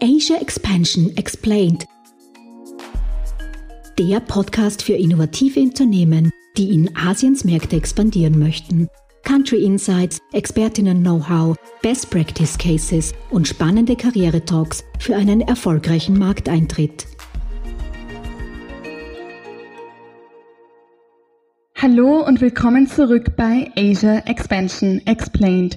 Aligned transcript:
Asia 0.00 0.36
Expansion 0.40 1.16
Explained. 1.16 1.84
Der 3.98 4.20
Podcast 4.20 4.80
für 4.80 4.92
innovative 4.92 5.58
Unternehmen, 5.58 6.30
die 6.56 6.72
in 6.72 6.96
Asiens 6.96 7.42
Märkte 7.44 7.74
expandieren 7.74 8.38
möchten. 8.38 8.86
Country 9.24 9.64
Insights, 9.64 10.20
Expertinnen-Know-how, 10.32 11.56
Best 11.82 12.10
Practice 12.10 12.56
Cases 12.56 13.12
und 13.30 13.48
spannende 13.48 13.96
Karriere-Talks 13.96 14.84
für 15.00 15.16
einen 15.16 15.40
erfolgreichen 15.40 16.16
Markteintritt. 16.16 17.06
Hallo 21.74 22.24
und 22.24 22.40
willkommen 22.40 22.86
zurück 22.86 23.34
bei 23.36 23.72
Asia 23.76 24.18
Expansion 24.26 25.02
Explained, 25.06 25.76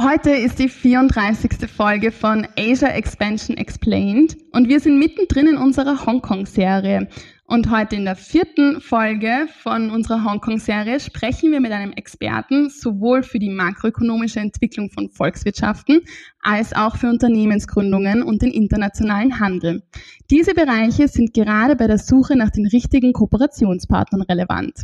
Heute 0.00 0.30
ist 0.30 0.58
die 0.58 0.68
34. 0.68 1.70
Folge 1.70 2.10
von 2.10 2.48
Asia 2.58 2.88
Expansion 2.88 3.56
Explained 3.56 4.36
und 4.50 4.68
wir 4.68 4.80
sind 4.80 4.98
mittendrin 4.98 5.46
in 5.46 5.56
unserer 5.56 6.04
Hongkong-Serie. 6.04 7.08
Und 7.44 7.70
heute 7.70 7.94
in 7.94 8.04
der 8.04 8.16
vierten 8.16 8.80
Folge 8.80 9.46
von 9.62 9.90
unserer 9.90 10.24
Hongkong-Serie 10.24 10.98
sprechen 10.98 11.52
wir 11.52 11.60
mit 11.60 11.70
einem 11.70 11.92
Experten 11.92 12.70
sowohl 12.70 13.22
für 13.22 13.38
die 13.38 13.50
makroökonomische 13.50 14.40
Entwicklung 14.40 14.90
von 14.90 15.10
Volkswirtschaften 15.10 16.00
als 16.40 16.72
auch 16.72 16.96
für 16.96 17.08
Unternehmensgründungen 17.08 18.24
und 18.24 18.42
den 18.42 18.50
internationalen 18.50 19.38
Handel. 19.38 19.84
Diese 20.28 20.54
Bereiche 20.54 21.06
sind 21.06 21.34
gerade 21.34 21.76
bei 21.76 21.86
der 21.86 21.98
Suche 21.98 22.34
nach 22.34 22.50
den 22.50 22.66
richtigen 22.66 23.12
Kooperationspartnern 23.12 24.22
relevant. 24.22 24.74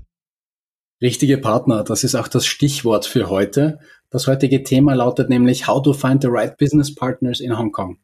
Richtige 1.02 1.38
Partner, 1.38 1.82
das 1.82 2.04
ist 2.04 2.14
auch 2.14 2.28
das 2.28 2.46
Stichwort 2.46 3.06
für 3.06 3.30
heute. 3.30 3.80
Das 4.10 4.26
heutige 4.26 4.64
Thema 4.64 4.94
lautet 4.94 5.30
nämlich 5.30 5.68
How 5.68 5.80
to 5.80 5.92
find 5.92 6.20
the 6.20 6.28
right 6.28 6.56
business 6.56 6.92
partners 6.92 7.38
in 7.40 7.56
Hong 7.56 7.70
Kong 7.70 7.98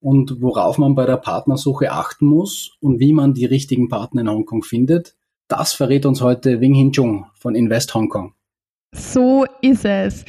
und 0.00 0.42
worauf 0.42 0.76
man 0.76 0.94
bei 0.94 1.06
der 1.06 1.16
Partnersuche 1.16 1.90
achten 1.90 2.26
muss 2.26 2.76
und 2.80 3.00
wie 3.00 3.14
man 3.14 3.32
die 3.32 3.46
richtigen 3.46 3.88
Partner 3.88 4.20
in 4.20 4.30
Hongkong 4.30 4.62
findet. 4.62 5.16
Das 5.48 5.72
verrät 5.72 6.04
uns 6.04 6.20
heute 6.20 6.60
Wing 6.60 6.74
Hin 6.74 6.92
Chung 6.92 7.26
von 7.34 7.54
Invest 7.54 7.94
Hong 7.94 8.10
Kong. 8.10 8.34
So 8.94 9.46
ist 9.62 9.84
es. 9.84 10.26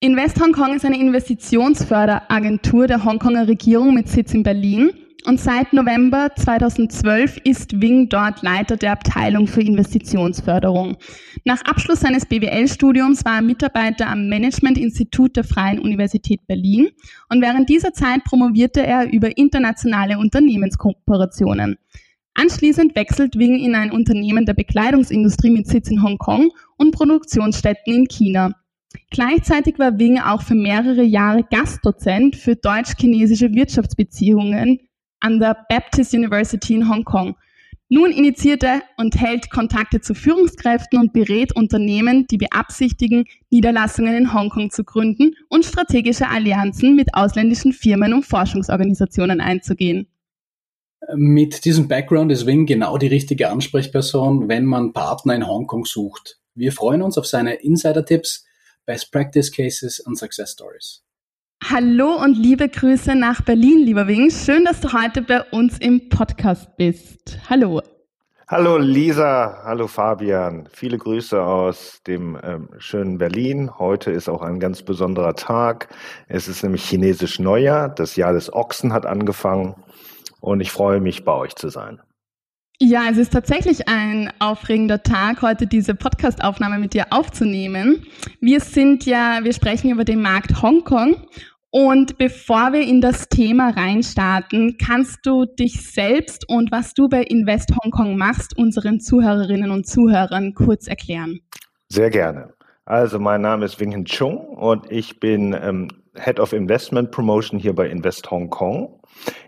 Invest 0.00 0.40
Hong 0.40 0.52
Kong 0.52 0.76
ist 0.76 0.84
eine 0.84 1.00
Investitionsförderagentur 1.00 2.86
der 2.86 3.04
Hongkonger 3.04 3.48
Regierung 3.48 3.94
mit 3.94 4.08
Sitz 4.08 4.34
in 4.34 4.44
Berlin 4.44 4.92
und 5.24 5.40
seit 5.40 5.72
November 5.72 6.30
2012 6.36 7.38
ist 7.44 7.80
Wing 7.80 8.08
dort 8.08 8.42
Leiter 8.42 8.76
der 8.76 8.92
Abteilung 8.92 9.46
für 9.46 9.62
Investitionsförderung. 9.62 10.96
Nach 11.44 11.60
Abschluss 11.62 12.00
seines 12.00 12.26
BWL-Studiums 12.26 13.24
war 13.24 13.36
er 13.36 13.42
Mitarbeiter 13.42 14.06
am 14.08 14.28
Management-Institut 14.28 15.36
der 15.36 15.44
Freien 15.44 15.80
Universität 15.80 16.46
Berlin 16.46 16.88
und 17.28 17.42
während 17.42 17.68
dieser 17.68 17.92
Zeit 17.92 18.24
promovierte 18.24 18.86
er 18.86 19.12
über 19.12 19.36
internationale 19.36 20.18
Unternehmenskooperationen. 20.18 21.76
Anschließend 22.34 22.94
wechselt 22.94 23.36
Wing 23.36 23.58
in 23.58 23.74
ein 23.74 23.90
Unternehmen 23.90 24.46
der 24.46 24.54
Bekleidungsindustrie 24.54 25.50
mit 25.50 25.66
Sitz 25.66 25.90
in 25.90 26.02
Hongkong 26.02 26.52
und 26.76 26.92
Produktionsstätten 26.92 27.92
in 27.92 28.06
China. 28.06 28.52
Gleichzeitig 29.10 29.78
war 29.78 29.98
Wing 29.98 30.18
auch 30.20 30.42
für 30.42 30.54
mehrere 30.54 31.02
Jahre 31.02 31.42
Gastdozent 31.42 32.36
für 32.36 32.56
deutsch-chinesische 32.56 33.52
Wirtschaftsbeziehungen 33.52 34.78
an 35.20 35.40
der 35.40 35.56
Baptist 35.68 36.14
University 36.14 36.74
in 36.74 36.88
Hongkong. 36.88 37.36
Nun 37.90 38.10
initiiert 38.12 38.62
er 38.62 38.82
und 38.98 39.18
hält 39.18 39.50
Kontakte 39.50 40.00
zu 40.00 40.14
Führungskräften 40.14 40.98
und 40.98 41.14
berät 41.14 41.56
Unternehmen, 41.56 42.26
die 42.26 42.36
beabsichtigen, 42.36 43.24
Niederlassungen 43.48 44.14
in 44.14 44.34
Hongkong 44.34 44.70
zu 44.70 44.84
gründen 44.84 45.34
und 45.48 45.64
strategische 45.64 46.28
Allianzen 46.28 46.96
mit 46.96 47.14
ausländischen 47.14 47.72
Firmen 47.72 48.12
und 48.12 48.26
Forschungsorganisationen 48.26 49.40
einzugehen. 49.40 50.06
Mit 51.14 51.64
diesem 51.64 51.88
Background 51.88 52.30
ist 52.30 52.44
Wing 52.44 52.66
genau 52.66 52.98
die 52.98 53.06
richtige 53.06 53.48
Ansprechperson, 53.50 54.48
wenn 54.48 54.66
man 54.66 54.92
Partner 54.92 55.34
in 55.34 55.46
Hongkong 55.46 55.86
sucht. 55.86 56.38
Wir 56.54 56.72
freuen 56.72 57.00
uns 57.00 57.16
auf 57.16 57.26
seine 57.26 57.54
Insider-Tipps, 57.54 58.44
Best 58.84 59.12
Practice 59.12 59.50
Cases 59.50 60.00
und 60.00 60.16
Success 60.16 60.52
Stories. 60.52 61.04
Hallo 61.64 62.14
und 62.22 62.34
liebe 62.34 62.68
Grüße 62.68 63.14
nach 63.14 63.42
Berlin, 63.42 63.84
lieber 63.84 64.06
Wing. 64.06 64.30
Schön, 64.30 64.64
dass 64.64 64.80
du 64.80 64.92
heute 64.92 65.22
bei 65.22 65.42
uns 65.50 65.76
im 65.78 66.08
Podcast 66.08 66.76
bist. 66.76 67.38
Hallo. 67.50 67.82
Hallo 68.46 68.78
Lisa, 68.78 69.60
hallo 69.64 69.88
Fabian. 69.88 70.68
Viele 70.72 70.96
Grüße 70.96 71.42
aus 71.42 72.00
dem 72.06 72.38
ähm, 72.42 72.70
schönen 72.78 73.18
Berlin. 73.18 73.78
Heute 73.78 74.10
ist 74.10 74.28
auch 74.30 74.40
ein 74.40 74.60
ganz 74.60 74.82
besonderer 74.82 75.34
Tag. 75.34 75.88
Es 76.28 76.48
ist 76.48 76.62
nämlich 76.62 76.84
chinesisch 76.84 77.38
Neujahr. 77.38 77.90
Das 77.90 78.16
Jahr 78.16 78.32
des 78.32 78.50
Ochsen 78.50 78.94
hat 78.94 79.04
angefangen 79.04 79.74
und 80.40 80.60
ich 80.60 80.72
freue 80.72 81.00
mich, 81.00 81.24
bei 81.24 81.32
euch 81.32 81.56
zu 81.56 81.68
sein. 81.68 82.00
Ja, 82.80 83.08
es 83.10 83.18
ist 83.18 83.32
tatsächlich 83.32 83.88
ein 83.88 84.32
aufregender 84.38 85.02
Tag, 85.02 85.42
heute 85.42 85.66
diese 85.66 85.96
Podcast-Aufnahme 85.96 86.78
mit 86.78 86.94
dir 86.94 87.06
aufzunehmen. 87.10 88.06
Wir 88.40 88.60
sind 88.60 89.04
ja, 89.04 89.40
wir 89.42 89.52
sprechen 89.52 89.90
über 89.90 90.04
den 90.04 90.22
Markt 90.22 90.62
Hongkong. 90.62 91.16
Und 91.70 92.18
bevor 92.18 92.72
wir 92.72 92.82
in 92.82 93.00
das 93.00 93.28
Thema 93.28 93.70
reinstarten, 93.70 94.76
kannst 94.78 95.26
du 95.26 95.44
dich 95.44 95.90
selbst 95.90 96.48
und 96.48 96.70
was 96.70 96.94
du 96.94 97.08
bei 97.08 97.24
Invest 97.24 97.72
Hongkong 97.82 98.16
machst, 98.16 98.56
unseren 98.56 99.00
Zuhörerinnen 99.00 99.72
und 99.72 99.88
Zuhörern 99.88 100.54
kurz 100.54 100.86
erklären? 100.86 101.40
Sehr 101.88 102.10
gerne. 102.10 102.54
Also 102.84 103.18
mein 103.18 103.40
Name 103.40 103.64
ist 103.64 103.80
Wing 103.80 103.90
Hin 103.90 104.04
Chung 104.04 104.38
und 104.38 104.90
ich 104.92 105.18
bin 105.18 105.52
ähm, 105.52 105.88
Head 106.14 106.38
of 106.38 106.52
Investment 106.52 107.10
Promotion 107.10 107.58
hier 107.58 107.74
bei 107.74 107.88
Invest 107.88 108.30
Hong 108.30 108.48
Kong 108.50 109.00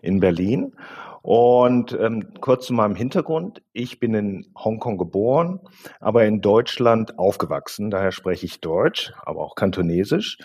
in 0.03 0.19
Berlin. 0.19 0.73
Und 1.23 1.93
ähm, 2.01 2.33
kurz 2.41 2.67
zu 2.67 2.73
meinem 2.73 2.95
Hintergrund. 2.95 3.63
Ich 3.73 4.01
bin 4.01 4.15
in 4.15 4.53
Hongkong 4.57 4.97
geboren, 4.97 5.61
aber 6.01 6.25
in 6.25 6.41
Deutschland 6.41 7.19
aufgewachsen. 7.19 7.91
Daher 7.91 8.13
spreche 8.13 8.47
ich 8.47 8.61
Deutsch, 8.61 9.13
aber 9.23 9.41
auch 9.41 9.55
Kantonesisch. 9.55 10.39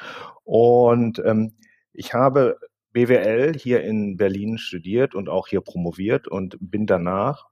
Und 0.43 1.21
ähm, 1.25 1.53
ich 1.93 2.13
habe 2.13 2.57
BWL 2.91 3.53
hier 3.57 3.83
in 3.83 4.17
Berlin 4.17 4.57
studiert 4.57 5.15
und 5.15 5.29
auch 5.29 5.47
hier 5.47 5.61
promoviert 5.61 6.27
und 6.27 6.57
bin 6.59 6.85
danach 6.85 7.47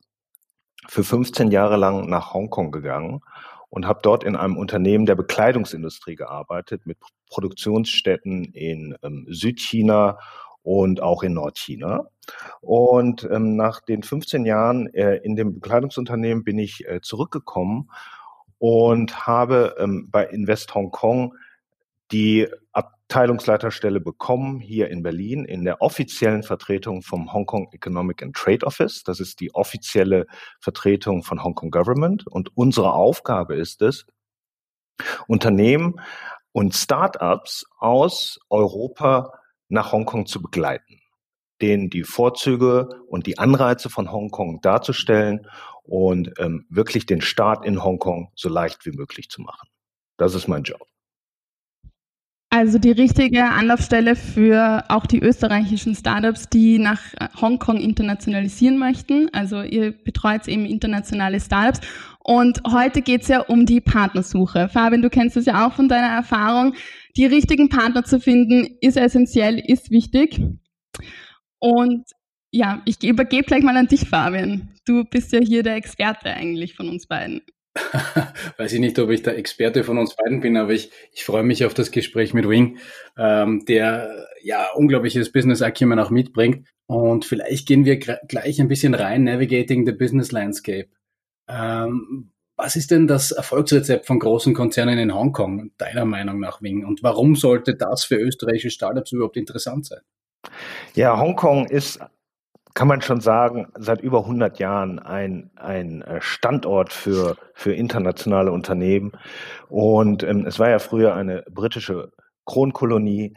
für 0.87 1.03
15 1.03 1.51
Jahre 1.51 1.77
lang 1.77 2.09
nach 2.09 2.33
Hongkong 2.33 2.71
gegangen 2.71 3.21
und 3.69 3.87
habe 3.87 3.99
dort 4.03 4.23
in 4.23 4.35
einem 4.35 4.57
Unternehmen 4.57 5.05
der 5.05 5.15
Bekleidungsindustrie 5.15 6.15
gearbeitet 6.15 6.85
mit 6.85 6.97
Produktionsstätten 7.29 8.45
in 8.53 8.95
ähm, 9.01 9.25
Südchina 9.29 10.19
und 10.63 11.01
auch 11.01 11.23
in 11.23 11.33
Nordchina. 11.33 12.07
Und 12.61 13.27
ähm, 13.29 13.55
nach 13.55 13.81
den 13.81 14.01
15 14.01 14.45
Jahren 14.45 14.87
äh, 14.93 15.17
in 15.17 15.35
dem 15.35 15.55
Bekleidungsunternehmen 15.55 16.43
bin 16.43 16.57
ich 16.57 16.87
äh, 16.87 17.01
zurückgekommen 17.01 17.89
und 18.57 19.27
habe 19.27 19.75
ähm, 19.77 20.07
bei 20.09 20.25
Invest 20.25 20.73
Hong 20.73 20.91
Kong 20.91 21.35
die 22.11 22.47
Abteilungsleiterstelle 22.71 23.99
bekommen 23.99 24.59
hier 24.59 24.89
in 24.89 25.03
Berlin 25.03 25.45
in 25.45 25.65
der 25.65 25.81
offiziellen 25.81 26.43
Vertretung 26.43 27.01
vom 27.01 27.33
Hong 27.33 27.45
Kong 27.45 27.67
Economic 27.73 28.23
and 28.23 28.35
Trade 28.35 28.65
Office. 28.65 29.03
Das 29.03 29.19
ist 29.19 29.41
die 29.41 29.53
offizielle 29.53 30.25
Vertretung 30.61 31.23
von 31.23 31.43
Hong 31.43 31.55
Kong 31.55 31.71
Government. 31.71 32.25
Und 32.25 32.55
unsere 32.55 32.93
Aufgabe 32.93 33.55
ist 33.55 33.81
es, 33.81 34.05
Unternehmen 35.27 35.99
und 36.53 36.73
Startups 36.75 37.65
aus 37.79 38.39
Europa 38.49 39.33
nach 39.69 39.91
Hongkong 39.91 40.25
zu 40.25 40.41
begleiten, 40.41 40.99
denen 41.61 41.89
die 41.89 42.03
Vorzüge 42.03 42.89
und 43.07 43.25
die 43.25 43.37
Anreize 43.37 43.89
von 43.89 44.11
Hongkong 44.11 44.61
darzustellen 44.61 45.47
und 45.83 46.31
ähm, 46.39 46.65
wirklich 46.69 47.05
den 47.05 47.21
Start 47.21 47.65
in 47.65 47.83
Hongkong 47.83 48.31
so 48.35 48.49
leicht 48.49 48.85
wie 48.85 48.91
möglich 48.91 49.29
zu 49.29 49.41
machen. 49.41 49.67
Das 50.17 50.35
ist 50.35 50.47
mein 50.47 50.63
Job. 50.63 50.87
Also 52.55 52.77
die 52.77 52.91
richtige 52.91 53.45
Anlaufstelle 53.45 54.15
für 54.15 54.83
auch 54.87 55.07
die 55.07 55.17
österreichischen 55.17 55.95
Startups, 55.95 56.49
die 56.49 56.77
nach 56.77 57.01
Hongkong 57.41 57.77
internationalisieren 57.77 58.77
möchten. 58.77 59.27
Also 59.33 59.63
ihr 59.63 59.91
betreut 59.91 60.47
eben 60.47 60.67
internationale 60.67 61.39
Startups. 61.39 61.81
Und 62.19 62.61
heute 62.71 63.01
geht 63.01 63.23
es 63.23 63.27
ja 63.29 63.39
um 63.39 63.65
die 63.65 63.81
Partnersuche. 63.81 64.69
Fabian, 64.69 65.01
du 65.01 65.09
kennst 65.09 65.35
das 65.35 65.47
ja 65.47 65.65
auch 65.65 65.73
von 65.73 65.89
deiner 65.89 66.13
Erfahrung. 66.15 66.75
Die 67.15 67.25
richtigen 67.25 67.69
Partner 67.69 68.03
zu 68.03 68.19
finden, 68.19 68.77
ist 68.81 68.97
essentiell, 68.97 69.59
ist 69.59 69.91
wichtig. 69.91 70.39
Und 71.59 72.05
Ja, 72.55 72.83
ich 72.85 73.03
übergebe 73.03 73.45
gleich 73.45 73.63
mal 73.63 73.75
an 73.75 73.87
dich, 73.87 74.07
Fabian. 74.07 74.69
Du 74.85 75.05
bist 75.05 75.31
ja 75.33 75.39
hier 75.39 75.63
der 75.63 75.75
Experte 75.75 76.29
eigentlich 76.29 76.75
von 76.75 76.87
uns 76.87 77.07
beiden. 77.07 77.41
Weiß 78.57 78.73
ich 78.73 78.79
nicht, 78.79 78.99
ob 78.99 79.09
ich 79.09 79.23
der 79.23 79.37
Experte 79.39 79.83
von 79.83 79.97
uns 79.97 80.15
beiden 80.15 80.39
bin, 80.39 80.55
aber 80.57 80.71
ich, 80.71 80.91
ich 81.11 81.23
freue 81.23 81.41
mich 81.41 81.65
auf 81.65 81.73
das 81.73 81.89
Gespräch 81.89 82.35
mit 82.35 82.47
Wing, 82.47 82.77
ähm, 83.17 83.65
der 83.65 84.27
ja 84.43 84.67
unglaubliches 84.75 85.31
Business 85.31 85.63
Acumen 85.63 85.97
auch 85.97 86.11
mitbringt. 86.11 86.67
Und 86.85 87.25
vielleicht 87.25 87.67
gehen 87.67 87.85
wir 87.85 87.97
gleich 87.97 88.61
ein 88.61 88.67
bisschen 88.67 88.93
rein, 88.93 89.23
Navigating 89.23 89.85
the 89.87 89.93
Business 89.93 90.31
Landscape. 90.31 90.89
Ähm, 91.47 92.31
was 92.55 92.75
ist 92.75 92.91
denn 92.91 93.07
das 93.07 93.31
Erfolgsrezept 93.31 94.05
von 94.05 94.19
großen 94.19 94.53
Konzernen 94.53 94.99
in 94.99 95.13
Hongkong, 95.13 95.71
deiner 95.77 96.05
Meinung 96.05 96.39
nach, 96.39 96.61
Wing? 96.61 96.85
Und 96.85 97.03
warum 97.03 97.35
sollte 97.35 97.75
das 97.75 98.03
für 98.03 98.15
österreichische 98.15 98.69
Startups 98.69 99.11
überhaupt 99.11 99.37
interessant 99.37 99.85
sein? 99.85 100.01
Ja, 100.93 101.17
Hongkong 101.19 101.67
ist 101.67 101.99
kann 102.73 102.87
man 102.87 103.01
schon 103.01 103.21
sagen, 103.21 103.67
seit 103.77 104.01
über 104.01 104.21
100 104.21 104.57
Jahren 104.59 104.99
ein, 104.99 105.51
ein 105.55 106.01
äh, 106.01 106.21
Standort 106.21 106.91
für, 106.91 107.37
für 107.53 107.73
internationale 107.73 108.51
Unternehmen. 108.51 109.11
Und 109.69 110.23
ähm, 110.23 110.45
es 110.47 110.57
war 110.57 110.69
ja 110.69 110.79
früher 110.79 111.13
eine 111.13 111.43
britische 111.51 112.11
Kronkolonie 112.45 113.35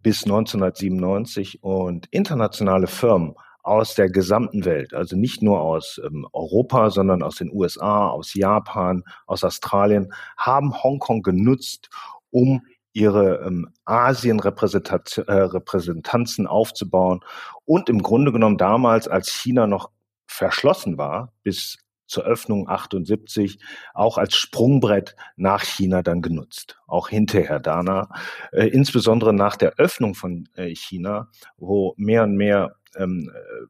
bis 0.00 0.24
1997 0.24 1.62
und 1.62 2.06
internationale 2.10 2.86
Firmen 2.86 3.34
aus 3.68 3.94
der 3.94 4.10
gesamten 4.10 4.64
Welt, 4.64 4.94
also 4.94 5.14
nicht 5.16 5.42
nur 5.42 5.60
aus 5.60 6.00
ähm, 6.04 6.26
Europa, 6.32 6.90
sondern 6.90 7.22
aus 7.22 7.36
den 7.36 7.52
USA, 7.52 8.08
aus 8.08 8.34
Japan, 8.34 9.04
aus 9.26 9.44
Australien, 9.44 10.12
haben 10.36 10.82
Hongkong 10.82 11.22
genutzt, 11.22 11.88
um 12.30 12.62
ihre 12.92 13.44
ähm, 13.46 13.68
Asien-Repräsentanzen 13.84 16.46
äh, 16.46 16.48
aufzubauen 16.48 17.20
und 17.64 17.88
im 17.88 18.02
Grunde 18.02 18.32
genommen 18.32 18.56
damals, 18.56 19.06
als 19.06 19.28
China 19.28 19.66
noch 19.66 19.90
verschlossen 20.26 20.98
war, 20.98 21.32
bis 21.42 21.78
zur 22.08 22.24
Öffnung 22.24 22.68
78 22.68 23.60
auch 23.94 24.18
als 24.18 24.34
Sprungbrett 24.34 25.14
nach 25.36 25.62
China 25.62 26.02
dann 26.02 26.22
genutzt. 26.22 26.80
Auch 26.86 27.10
hinterher 27.10 27.60
danach, 27.60 28.08
äh, 28.50 28.66
insbesondere 28.66 29.32
nach 29.32 29.56
der 29.56 29.74
Öffnung 29.76 30.14
von 30.14 30.48
äh, 30.54 30.74
China, 30.74 31.28
wo 31.58 31.94
mehr 31.98 32.24
und 32.24 32.36
mehr 32.36 32.74
ähm, 32.98 33.30
äh, 33.34 33.66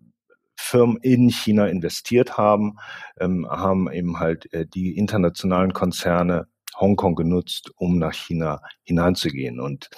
Firmen 0.56 0.98
in 0.98 1.28
China 1.30 1.66
investiert 1.66 2.36
haben, 2.36 2.78
ähm, 3.20 3.48
haben 3.48 3.90
eben 3.92 4.18
halt 4.18 4.52
äh, 4.52 4.66
die 4.66 4.96
internationalen 4.96 5.72
Konzerne 5.72 6.48
Hongkong 6.78 7.14
genutzt, 7.14 7.72
um 7.76 7.98
nach 7.98 8.12
China 8.12 8.60
hineinzugehen. 8.82 9.60
Und 9.60 9.88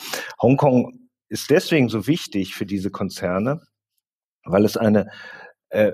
Hongkong 0.41 1.09
ist 1.29 1.50
deswegen 1.50 1.88
so 1.88 2.06
wichtig 2.06 2.55
für 2.55 2.67
diese 2.67 2.91
Konzerne, 2.91 3.62
weil 4.44 4.65
es 4.65 4.77
eine 4.77 5.09
äh, 5.71 5.93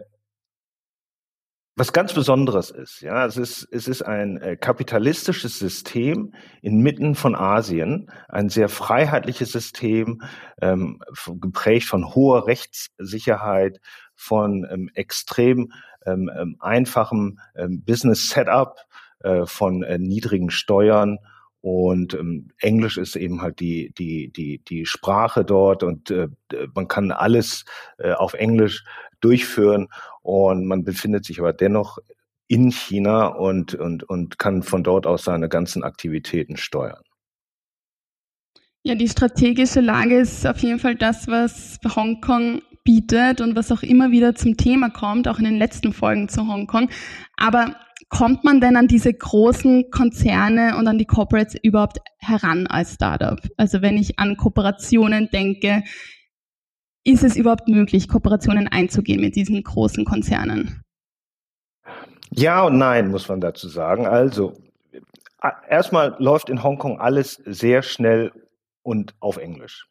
was 1.76 1.92
ganz 1.92 2.14
Besonderes 2.14 2.70
ist. 2.70 3.02
Ja, 3.02 3.26
es 3.26 3.36
ist 3.36 3.68
es 3.70 3.86
ist 3.86 4.02
ein 4.02 4.38
äh, 4.38 4.56
kapitalistisches 4.56 5.58
System 5.58 6.32
inmitten 6.62 7.14
von 7.14 7.34
Asien, 7.34 8.10
ein 8.28 8.48
sehr 8.48 8.70
freiheitliches 8.70 9.52
System, 9.52 10.22
ähm, 10.62 11.00
geprägt 11.38 11.86
von 11.86 12.14
hoher 12.14 12.46
Rechtssicherheit, 12.46 13.80
von 14.14 14.66
ähm, 14.70 14.90
extrem 14.94 15.70
ähm, 16.06 16.30
ähm 16.34 16.56
einfachem 16.60 17.38
ähm, 17.54 17.84
Business 17.84 18.30
Setup, 18.30 18.78
äh, 19.20 19.44
von 19.44 19.82
äh, 19.82 19.98
niedrigen 19.98 20.50
Steuern 20.50 21.18
und 21.66 22.14
ähm, 22.14 22.50
Englisch 22.60 22.96
ist 22.96 23.16
eben 23.16 23.42
halt 23.42 23.58
die, 23.58 23.92
die, 23.98 24.28
die, 24.28 24.58
die 24.58 24.86
Sprache 24.86 25.44
dort 25.44 25.82
und 25.82 26.12
äh, 26.12 26.28
man 26.74 26.86
kann 26.86 27.10
alles 27.10 27.64
äh, 27.98 28.12
auf 28.12 28.34
Englisch 28.34 28.84
durchführen 29.20 29.88
und 30.22 30.66
man 30.66 30.84
befindet 30.84 31.24
sich 31.24 31.40
aber 31.40 31.52
dennoch 31.52 31.98
in 32.48 32.70
China 32.70 33.26
und, 33.26 33.74
und, 33.74 34.04
und 34.04 34.38
kann 34.38 34.62
von 34.62 34.84
dort 34.84 35.06
aus 35.06 35.24
seine 35.24 35.48
ganzen 35.48 35.82
Aktivitäten 35.82 36.56
steuern. 36.56 37.02
Ja, 38.82 38.94
die 38.94 39.08
strategische 39.08 39.80
Lage 39.80 40.18
ist 40.20 40.46
auf 40.46 40.58
jeden 40.58 40.78
Fall 40.78 40.94
das, 40.94 41.26
was 41.26 41.78
Hongkong 41.84 42.62
bietet 42.84 43.40
und 43.40 43.56
was 43.56 43.72
auch 43.72 43.82
immer 43.82 44.12
wieder 44.12 44.36
zum 44.36 44.56
Thema 44.56 44.90
kommt, 44.90 45.26
auch 45.26 45.38
in 45.38 45.44
den 45.44 45.58
letzten 45.58 45.92
Folgen 45.92 46.28
zu 46.28 46.46
Hongkong. 46.46 46.88
Aber 47.36 47.74
kommt 48.08 48.44
man 48.44 48.60
denn 48.60 48.76
an 48.76 48.86
diese 48.86 49.12
großen 49.12 49.90
Konzerne 49.90 50.76
und 50.76 50.86
an 50.86 50.98
die 50.98 51.04
Corporates 51.04 51.56
überhaupt 51.60 51.98
heran 52.18 52.68
als 52.68 52.94
Startup? 52.94 53.40
Also 53.56 53.82
wenn 53.82 53.98
ich 53.98 54.20
an 54.20 54.36
Kooperationen 54.36 55.28
denke, 55.32 55.82
ist 57.06 57.22
es 57.22 57.36
überhaupt 57.36 57.68
möglich, 57.68 58.08
Kooperationen 58.08 58.66
einzugehen 58.66 59.20
mit 59.20 59.36
diesen 59.36 59.62
großen 59.62 60.04
Konzernen? 60.04 60.82
Ja 62.30 62.64
und 62.64 62.78
nein, 62.78 63.10
muss 63.10 63.28
man 63.28 63.40
dazu 63.40 63.68
sagen. 63.68 64.06
Also, 64.06 64.54
erstmal 65.68 66.16
läuft 66.18 66.50
in 66.50 66.64
Hongkong 66.64 66.98
alles 66.98 67.40
sehr 67.46 67.82
schnell 67.82 68.32
und 68.82 69.14
auf 69.20 69.36
Englisch. 69.36 69.86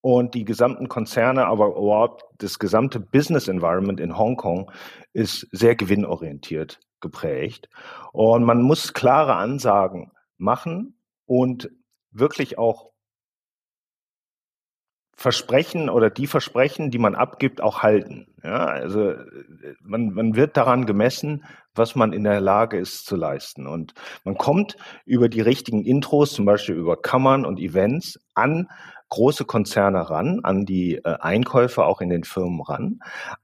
Und 0.00 0.34
die 0.34 0.44
gesamten 0.44 0.88
Konzerne, 0.88 1.46
aber 1.46 1.68
überhaupt 1.68 2.24
das 2.38 2.58
gesamte 2.58 3.00
Business 3.00 3.46
Environment 3.46 4.00
in 4.00 4.16
Hongkong 4.16 4.70
ist 5.12 5.46
sehr 5.52 5.76
gewinnorientiert 5.76 6.80
geprägt. 7.00 7.68
Und 8.12 8.44
man 8.44 8.62
muss 8.62 8.94
klare 8.94 9.34
Ansagen 9.36 10.10
machen 10.38 10.98
und 11.26 11.70
wirklich 12.10 12.56
auch 12.56 12.93
Versprechen 15.16 15.88
oder 15.88 16.10
die 16.10 16.26
Versprechen, 16.26 16.90
die 16.90 16.98
man 16.98 17.14
abgibt, 17.14 17.60
auch 17.60 17.82
halten. 17.82 18.26
Ja, 18.42 18.66
also 18.66 19.14
man, 19.82 20.10
man 20.10 20.36
wird 20.36 20.56
daran 20.56 20.86
gemessen, 20.86 21.44
was 21.74 21.94
man 21.94 22.12
in 22.12 22.24
der 22.24 22.40
Lage 22.40 22.78
ist 22.78 23.06
zu 23.06 23.16
leisten. 23.16 23.66
Und 23.66 23.94
man 24.24 24.36
kommt 24.36 24.76
über 25.06 25.28
die 25.28 25.40
richtigen 25.40 25.84
Intros, 25.84 26.32
zum 26.32 26.44
Beispiel 26.44 26.74
über 26.74 27.00
Kammern 27.00 27.44
und 27.44 27.58
Events, 27.58 28.18
an 28.34 28.68
große 29.08 29.44
Konzerne 29.44 30.10
ran, 30.10 30.40
an 30.42 30.66
die 30.66 30.96
äh, 30.96 31.16
Einkäufer 31.20 31.86
auch 31.86 32.00
in 32.00 32.08
den 32.08 32.24
Firmen 32.24 32.60
ran. 32.60 32.98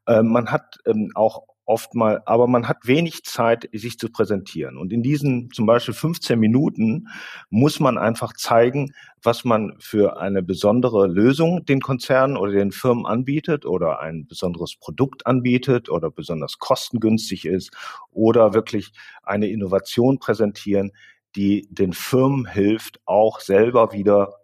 Äh, 0.06 0.22
man 0.22 0.50
hat 0.50 0.78
ähm, 0.86 1.12
auch 1.14 1.44
oft 1.70 1.94
mal, 1.94 2.20
aber 2.26 2.48
man 2.48 2.66
hat 2.66 2.78
wenig 2.86 3.22
Zeit, 3.24 3.68
sich 3.72 3.96
zu 3.96 4.10
präsentieren. 4.10 4.76
Und 4.76 4.92
in 4.92 5.02
diesen 5.02 5.50
zum 5.52 5.66
Beispiel 5.66 5.94
15 5.94 6.38
Minuten 6.38 7.06
muss 7.48 7.78
man 7.78 7.96
einfach 7.96 8.32
zeigen, 8.32 8.92
was 9.22 9.44
man 9.44 9.76
für 9.78 10.20
eine 10.20 10.42
besondere 10.42 11.06
Lösung 11.06 11.64
den 11.64 11.80
Konzernen 11.80 12.36
oder 12.36 12.52
den 12.52 12.72
Firmen 12.72 13.06
anbietet 13.06 13.64
oder 13.64 14.00
ein 14.00 14.26
besonderes 14.26 14.74
Produkt 14.76 15.26
anbietet 15.26 15.88
oder 15.88 16.10
besonders 16.10 16.58
kostengünstig 16.58 17.44
ist 17.44 17.70
oder 18.10 18.52
wirklich 18.52 18.92
eine 19.22 19.48
Innovation 19.48 20.18
präsentieren, 20.18 20.90
die 21.36 21.68
den 21.70 21.92
Firmen 21.92 22.46
hilft, 22.46 23.00
auch 23.04 23.38
selber 23.38 23.92
wieder 23.92 24.34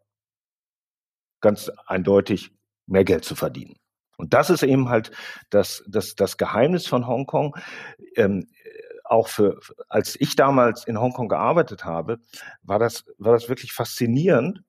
ganz 1.41 1.73
eindeutig 1.87 2.53
mehr 2.87 3.05
Geld 3.05 3.25
zu 3.25 3.35
verdienen. 3.35 3.75
Und 4.17 4.35
das 4.35 4.51
ist 4.51 4.63
eben 4.63 4.89
halt 4.89 5.11
das, 5.51 5.85
das, 5.87 6.15
das 6.15 6.37
Geheimnis 6.37 6.87
von 6.87 7.07
Hongkong. 7.07 7.57
Ähm, 8.17 8.47
auch 9.05 9.29
für, 9.29 9.61
als 9.89 10.21
ich 10.21 10.37
damals 10.37 10.85
in 10.85 11.01
Hongkong 11.01 11.29
gearbeitet 11.29 11.85
habe, 11.85 12.19
war 12.63 12.79
das, 12.79 13.05
war 13.19 13.33
das 13.33 13.49
wirklich 13.49 13.73
faszinierend, 13.73 14.63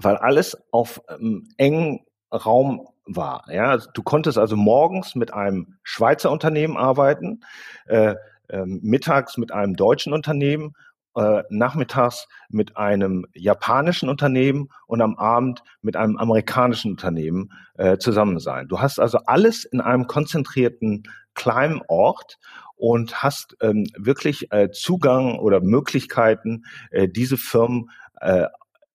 weil 0.00 0.16
alles 0.16 0.56
auf 0.72 1.00
ähm, 1.08 1.48
engen 1.56 2.00
Raum 2.32 2.88
war. 3.04 3.44
Ja, 3.48 3.70
also 3.70 3.90
du 3.92 4.02
konntest 4.02 4.38
also 4.38 4.56
morgens 4.56 5.14
mit 5.14 5.32
einem 5.32 5.76
Schweizer 5.82 6.30
Unternehmen 6.30 6.76
arbeiten, 6.76 7.40
äh, 7.86 8.14
äh, 8.48 8.64
mittags 8.64 9.36
mit 9.36 9.52
einem 9.52 9.76
deutschen 9.76 10.12
Unternehmen 10.12 10.74
äh, 11.14 11.42
nachmittags 11.50 12.28
mit 12.48 12.76
einem 12.76 13.26
japanischen 13.34 14.08
Unternehmen 14.08 14.68
und 14.86 15.00
am 15.00 15.16
Abend 15.16 15.62
mit 15.80 15.96
einem 15.96 16.16
amerikanischen 16.16 16.92
Unternehmen 16.92 17.52
äh, 17.74 17.98
zusammen 17.98 18.38
sein. 18.38 18.68
Du 18.68 18.80
hast 18.80 18.98
also 18.98 19.18
alles 19.26 19.64
in 19.64 19.80
einem 19.80 20.06
konzentrierten 20.06 21.04
kleinen 21.34 21.82
Ort 21.88 22.38
und 22.76 23.22
hast 23.22 23.56
ähm, 23.60 23.86
wirklich 23.96 24.50
äh, 24.52 24.70
Zugang 24.70 25.38
oder 25.38 25.60
Möglichkeiten, 25.60 26.64
äh, 26.90 27.08
diese 27.08 27.36
Firmen 27.36 27.90
äh, 28.20 28.46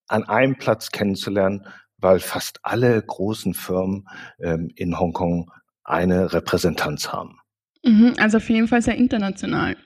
an 0.07 0.23
einem 0.23 0.57
Platz 0.57 0.91
kennenzulernen, 0.91 1.65
weil 1.97 2.19
fast 2.19 2.59
alle 2.63 3.01
großen 3.01 3.53
Firmen 3.53 4.07
ähm, 4.39 4.69
in 4.75 4.99
Hongkong 4.99 5.51
eine 5.83 6.33
Repräsentanz 6.33 7.11
haben. 7.11 7.39
Mhm, 7.83 8.15
also 8.19 8.37
auf 8.37 8.49
jeden 8.49 8.67
Fall 8.67 8.81
sehr 8.81 8.95
international 8.95 9.77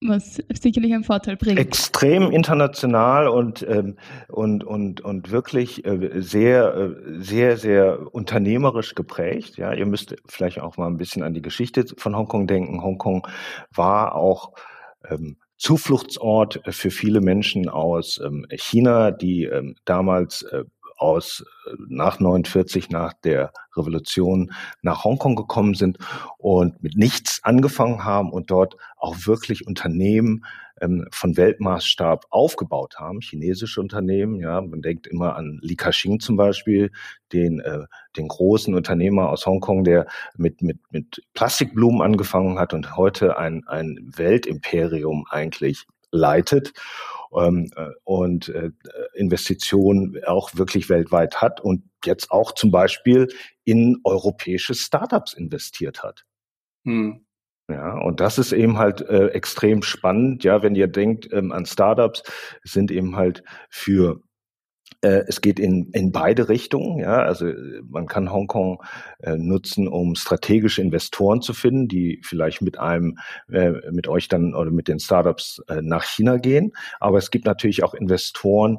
was 0.00 0.40
sicherlich 0.60 0.94
einen 0.94 1.04
Vorteil 1.04 1.36
bringt. 1.36 1.58
Extrem 1.58 2.30
international 2.30 3.28
und 3.28 3.66
ähm, 3.68 3.96
und 4.28 4.64
und 4.64 5.00
und 5.00 5.30
wirklich 5.30 5.84
äh, 5.84 6.20
sehr 6.20 6.74
äh, 6.74 7.22
sehr 7.22 7.56
sehr 7.56 8.14
unternehmerisch 8.14 8.94
geprägt. 8.94 9.56
Ja, 9.56 9.72
ihr 9.72 9.86
müsst 9.86 10.14
vielleicht 10.26 10.60
auch 10.60 10.76
mal 10.76 10.86
ein 10.86 10.98
bisschen 10.98 11.22
an 11.22 11.34
die 11.34 11.42
Geschichte 11.42 11.84
von 11.96 12.16
Hongkong 12.16 12.46
denken. 12.46 12.82
Hongkong 12.82 13.26
war 13.74 14.14
auch 14.14 14.52
ähm, 15.08 15.38
Zufluchtsort 15.56 16.60
für 16.68 16.90
viele 16.92 17.20
Menschen 17.20 17.68
aus 17.68 18.20
ähm, 18.24 18.46
China, 18.50 19.10
die 19.10 19.44
ähm, 19.44 19.74
damals 19.84 20.42
äh, 20.42 20.64
aus 20.98 21.44
nach 21.88 22.20
49 22.20 22.90
nach 22.90 23.12
der 23.12 23.52
Revolution 23.76 24.52
nach 24.82 25.04
Hongkong 25.04 25.36
gekommen 25.36 25.74
sind 25.74 25.98
und 26.36 26.82
mit 26.82 26.96
nichts 26.96 27.40
angefangen 27.42 28.04
haben 28.04 28.32
und 28.32 28.50
dort 28.50 28.76
auch 28.96 29.26
wirklich 29.26 29.66
Unternehmen 29.66 30.44
ähm, 30.80 31.06
von 31.10 31.36
Weltmaßstab 31.36 32.26
aufgebaut 32.30 32.96
haben, 32.98 33.20
chinesische 33.20 33.80
Unternehmen. 33.80 34.36
Ja, 34.36 34.60
man 34.60 34.82
denkt 34.82 35.06
immer 35.06 35.36
an 35.36 35.58
Li 35.62 35.76
Ka-shing 35.76 36.20
zum 36.20 36.36
Beispiel, 36.36 36.90
den 37.32 37.60
äh, 37.60 37.84
den 38.16 38.28
großen 38.28 38.74
Unternehmer 38.74 39.30
aus 39.30 39.46
Hongkong, 39.46 39.84
der 39.84 40.06
mit 40.36 40.62
mit 40.62 40.78
mit 40.90 41.22
Plastikblumen 41.34 42.02
angefangen 42.02 42.58
hat 42.58 42.74
und 42.74 42.96
heute 42.96 43.38
ein 43.38 43.64
ein 43.66 43.98
Weltimperium 44.16 45.26
eigentlich 45.30 45.86
leitet 46.10 46.72
ähm, 47.36 47.70
äh, 47.76 47.90
und 48.04 48.48
äh, 48.48 48.70
Investitionen 49.14 50.22
auch 50.26 50.54
wirklich 50.54 50.88
weltweit 50.88 51.40
hat 51.40 51.60
und 51.60 51.82
jetzt 52.04 52.30
auch 52.30 52.52
zum 52.52 52.70
Beispiel 52.70 53.28
in 53.64 54.00
europäische 54.04 54.74
Startups 54.74 55.34
investiert 55.34 56.02
hat. 56.02 56.24
Hm. 56.84 57.24
Ja, 57.70 57.98
und 57.98 58.20
das 58.20 58.38
ist 58.38 58.52
eben 58.52 58.78
halt 58.78 59.02
äh, 59.02 59.26
extrem 59.28 59.82
spannend. 59.82 60.42
Ja, 60.42 60.62
wenn 60.62 60.74
ihr 60.74 60.88
denkt 60.88 61.28
ähm, 61.32 61.52
an 61.52 61.66
Startups, 61.66 62.22
sind 62.64 62.90
eben 62.90 63.14
halt 63.16 63.42
für 63.68 64.22
es 65.00 65.40
geht 65.40 65.60
in, 65.60 65.90
in 65.92 66.10
beide 66.10 66.48
Richtungen. 66.48 66.98
Ja, 66.98 67.18
also 67.18 67.52
man 67.88 68.06
kann 68.06 68.32
Hongkong 68.32 68.82
äh, 69.20 69.36
nutzen, 69.36 69.86
um 69.86 70.16
strategische 70.16 70.82
Investoren 70.82 71.40
zu 71.40 71.54
finden, 71.54 71.88
die 71.88 72.20
vielleicht 72.24 72.62
mit 72.62 72.78
einem, 72.78 73.18
äh, 73.50 73.72
mit 73.92 74.08
euch 74.08 74.28
dann 74.28 74.54
oder 74.54 74.70
mit 74.70 74.88
den 74.88 74.98
Startups 74.98 75.62
äh, 75.68 75.82
nach 75.82 76.04
China 76.04 76.38
gehen. 76.38 76.72
Aber 76.98 77.18
es 77.18 77.30
gibt 77.30 77.44
natürlich 77.46 77.84
auch 77.84 77.94
Investoren 77.94 78.78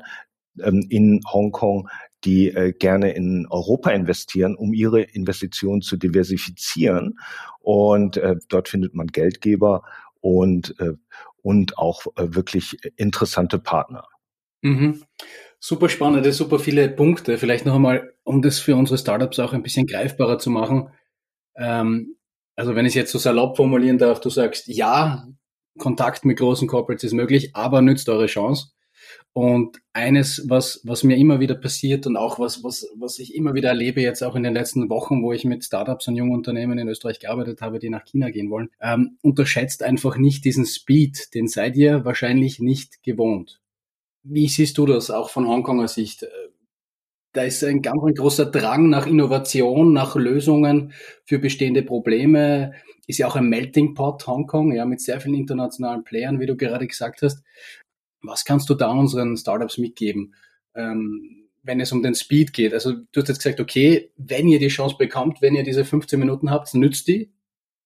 ähm, 0.61 0.85
in 0.89 1.21
Hongkong, 1.31 1.89
die 2.23 2.49
äh, 2.49 2.73
gerne 2.73 3.11
in 3.11 3.47
Europa 3.49 3.91
investieren, 3.91 4.55
um 4.55 4.73
ihre 4.73 5.01
Investitionen 5.01 5.81
zu 5.81 5.97
diversifizieren. 5.97 7.17
Und 7.59 8.17
äh, 8.17 8.35
dort 8.49 8.67
findet 8.67 8.93
man 8.93 9.07
Geldgeber 9.07 9.83
und, 10.19 10.75
äh, 10.79 10.93
und 11.41 11.77
auch 11.77 12.07
äh, 12.17 12.35
wirklich 12.35 12.77
interessante 12.97 13.59
Partner. 13.59 14.05
Mhm. 14.61 15.03
Super 15.59 15.89
spannende, 15.89 16.31
super 16.31 16.57
viele 16.57 16.89
Punkte. 16.89 17.37
Vielleicht 17.37 17.65
noch 17.65 17.75
einmal, 17.75 18.13
um 18.23 18.41
das 18.41 18.59
für 18.59 18.75
unsere 18.75 18.97
Startups 18.97 19.39
auch 19.39 19.53
ein 19.53 19.63
bisschen 19.63 19.87
greifbarer 19.87 20.39
zu 20.39 20.49
machen. 20.49 20.89
Ähm, 21.55 22.15
also 22.55 22.75
wenn 22.75 22.85
ich 22.85 22.91
es 22.91 22.95
jetzt 22.95 23.11
so 23.11 23.19
salopp 23.19 23.57
formulieren 23.57 23.97
darf, 23.97 24.21
du 24.21 24.29
sagst, 24.29 24.67
ja, 24.67 25.27
Kontakt 25.77 26.25
mit 26.25 26.37
großen 26.37 26.67
Corporates 26.67 27.05
ist 27.05 27.13
möglich, 27.13 27.55
aber 27.55 27.81
nützt 27.81 28.09
eure 28.09 28.27
Chance. 28.27 28.71
Und 29.33 29.77
eines, 29.93 30.45
was, 30.49 30.81
was 30.83 31.03
mir 31.03 31.17
immer 31.17 31.39
wieder 31.39 31.55
passiert 31.55 32.07
und 32.07 32.17
auch 32.17 32.39
was, 32.39 32.63
was, 32.63 32.87
was 32.97 33.19
ich 33.19 33.35
immer 33.35 33.53
wieder 33.53 33.69
erlebe, 33.69 34.01
jetzt 34.01 34.23
auch 34.23 34.35
in 34.35 34.43
den 34.43 34.53
letzten 34.53 34.89
Wochen, 34.89 35.23
wo 35.23 35.31
ich 35.31 35.45
mit 35.45 35.63
Startups 35.63 36.07
und 36.07 36.15
jungen 36.15 36.33
Unternehmen 36.33 36.77
in 36.79 36.87
Österreich 36.87 37.19
gearbeitet 37.19 37.61
habe, 37.61 37.79
die 37.79 37.89
nach 37.89 38.05
China 38.05 38.29
gehen 38.29 38.49
wollen, 38.49 38.69
ähm, 38.81 39.17
unterschätzt 39.21 39.83
einfach 39.83 40.17
nicht 40.17 40.45
diesen 40.45 40.65
Speed, 40.65 41.33
den 41.33 41.47
seid 41.47 41.75
ihr 41.75 42.05
wahrscheinlich 42.05 42.59
nicht 42.59 43.03
gewohnt. 43.03 43.61
Wie 44.31 44.47
siehst 44.47 44.77
du 44.77 44.85
das 44.85 45.09
auch 45.09 45.31
von 45.31 45.47
Hongkonger 45.47 45.87
Sicht? 45.87 46.25
Da 47.33 47.43
ist 47.43 47.63
ein 47.63 47.81
ganz 47.81 48.03
ein 48.03 48.13
großer 48.13 48.45
Drang 48.45 48.89
nach 48.89 49.07
Innovation, 49.07 49.91
nach 49.91 50.15
Lösungen 50.15 50.93
für 51.25 51.39
bestehende 51.39 51.81
Probleme. 51.81 52.73
Ist 53.07 53.17
ja 53.17 53.27
auch 53.27 53.35
ein 53.35 53.49
Melting 53.49 53.95
Pot 53.95 54.27
Hongkong, 54.27 54.71
ja, 54.71 54.85
mit 54.85 55.01
sehr 55.01 55.19
vielen 55.19 55.33
internationalen 55.33 56.03
Playern, 56.03 56.39
wie 56.39 56.45
du 56.45 56.55
gerade 56.55 56.85
gesagt 56.85 57.23
hast. 57.23 57.43
Was 58.21 58.45
kannst 58.45 58.69
du 58.69 58.75
da 58.75 58.91
unseren 58.91 59.35
Startups 59.35 59.79
mitgeben, 59.79 60.35
ähm, 60.75 61.47
wenn 61.63 61.79
es 61.79 61.91
um 61.91 62.03
den 62.03 62.13
Speed 62.13 62.53
geht? 62.53 62.73
Also 62.73 62.93
du 62.93 63.21
hast 63.21 63.29
jetzt 63.29 63.43
gesagt, 63.43 63.59
okay, 63.59 64.11
wenn 64.17 64.47
ihr 64.47 64.59
die 64.59 64.67
Chance 64.67 64.95
bekommt, 64.97 65.41
wenn 65.41 65.55
ihr 65.55 65.63
diese 65.63 65.85
15 65.85 66.19
Minuten 66.19 66.51
habt, 66.51 66.71
nützt 66.75 67.07
die. 67.07 67.31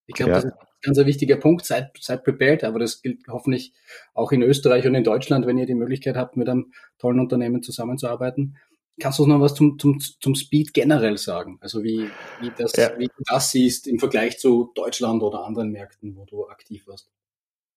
Ich 0.07 0.15
glaube, 0.15 0.31
ja. 0.31 0.35
das 0.41 0.45
ist 0.45 0.53
ganz 0.83 0.97
ein 0.99 1.05
wichtiger 1.07 1.37
Punkt. 1.37 1.65
Seid, 1.65 1.91
seid 1.99 2.23
prepared, 2.23 2.63
aber 2.63 2.79
das 2.79 3.01
gilt 3.01 3.21
hoffentlich 3.27 3.73
auch 4.13 4.31
in 4.31 4.43
Österreich 4.43 4.85
und 4.85 4.95
in 4.95 5.03
Deutschland, 5.03 5.47
wenn 5.47 5.57
ihr 5.57 5.65
die 5.65 5.73
Möglichkeit 5.73 6.15
habt, 6.15 6.37
mit 6.37 6.47
einem 6.47 6.71
tollen 6.99 7.19
Unternehmen 7.19 7.63
zusammenzuarbeiten. 7.63 8.57
Kannst 8.99 9.17
du 9.17 9.25
noch 9.25 9.39
was 9.39 9.55
zum, 9.55 9.79
zum, 9.79 9.99
zum 9.99 10.35
Speed 10.35 10.73
generell 10.73 11.17
sagen? 11.17 11.57
Also 11.61 11.83
wie, 11.83 12.09
wie, 12.41 12.51
das, 12.55 12.73
ja. 12.75 12.91
wie 12.97 13.07
du 13.07 13.23
das 13.25 13.49
siehst 13.49 13.87
im 13.87 13.97
Vergleich 13.97 14.37
zu 14.37 14.71
Deutschland 14.75 15.23
oder 15.23 15.45
anderen 15.45 15.71
Märkten, 15.71 16.15
wo 16.15 16.25
du 16.25 16.47
aktiv 16.47 16.85
warst? 16.85 17.09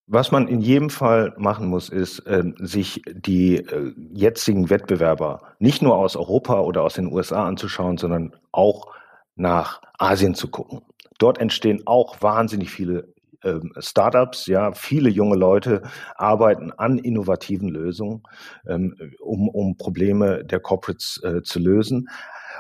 Was 0.09 0.31
man 0.31 0.47
in 0.47 0.61
jedem 0.61 0.91
Fall 0.91 1.35
machen 1.37 1.69
muss, 1.69 1.89
ist, 1.89 2.21
äh, 2.21 2.45
sich 2.59 3.03
die 3.07 3.57
äh, 3.57 3.93
jetzigen 4.13 4.71
Wettbewerber 4.71 5.55
nicht 5.59 5.83
nur 5.83 5.97
aus 5.97 6.17
Europa 6.17 6.61
oder 6.61 6.83
aus 6.83 6.95
den 6.95 7.13
USA 7.13 7.45
anzuschauen, 7.45 7.97
sondern 7.97 8.37
auch 8.53 8.93
nach 9.35 9.81
Asien 9.99 10.35
zu 10.35 10.49
gucken. 10.49 10.83
Dort 11.19 11.39
entstehen 11.39 11.83
auch 11.87 12.21
wahnsinnig 12.23 12.71
viele 12.71 13.15
ähm, 13.45 13.73
Startups, 13.79 14.47
ja, 14.47 14.73
viele 14.73 15.09
junge 15.09 15.37
Leute 15.37 15.83
arbeiten 16.15 16.73
an 16.73 16.99
innovativen 16.99 17.69
Lösungen, 17.69 18.23
ähm, 18.67 18.97
um, 19.21 19.49
um 19.49 19.77
Probleme 19.77 20.45
der 20.45 20.61
Corporates 20.61 21.21
äh, 21.23 21.43
zu 21.43 21.59
lösen. 21.59 22.09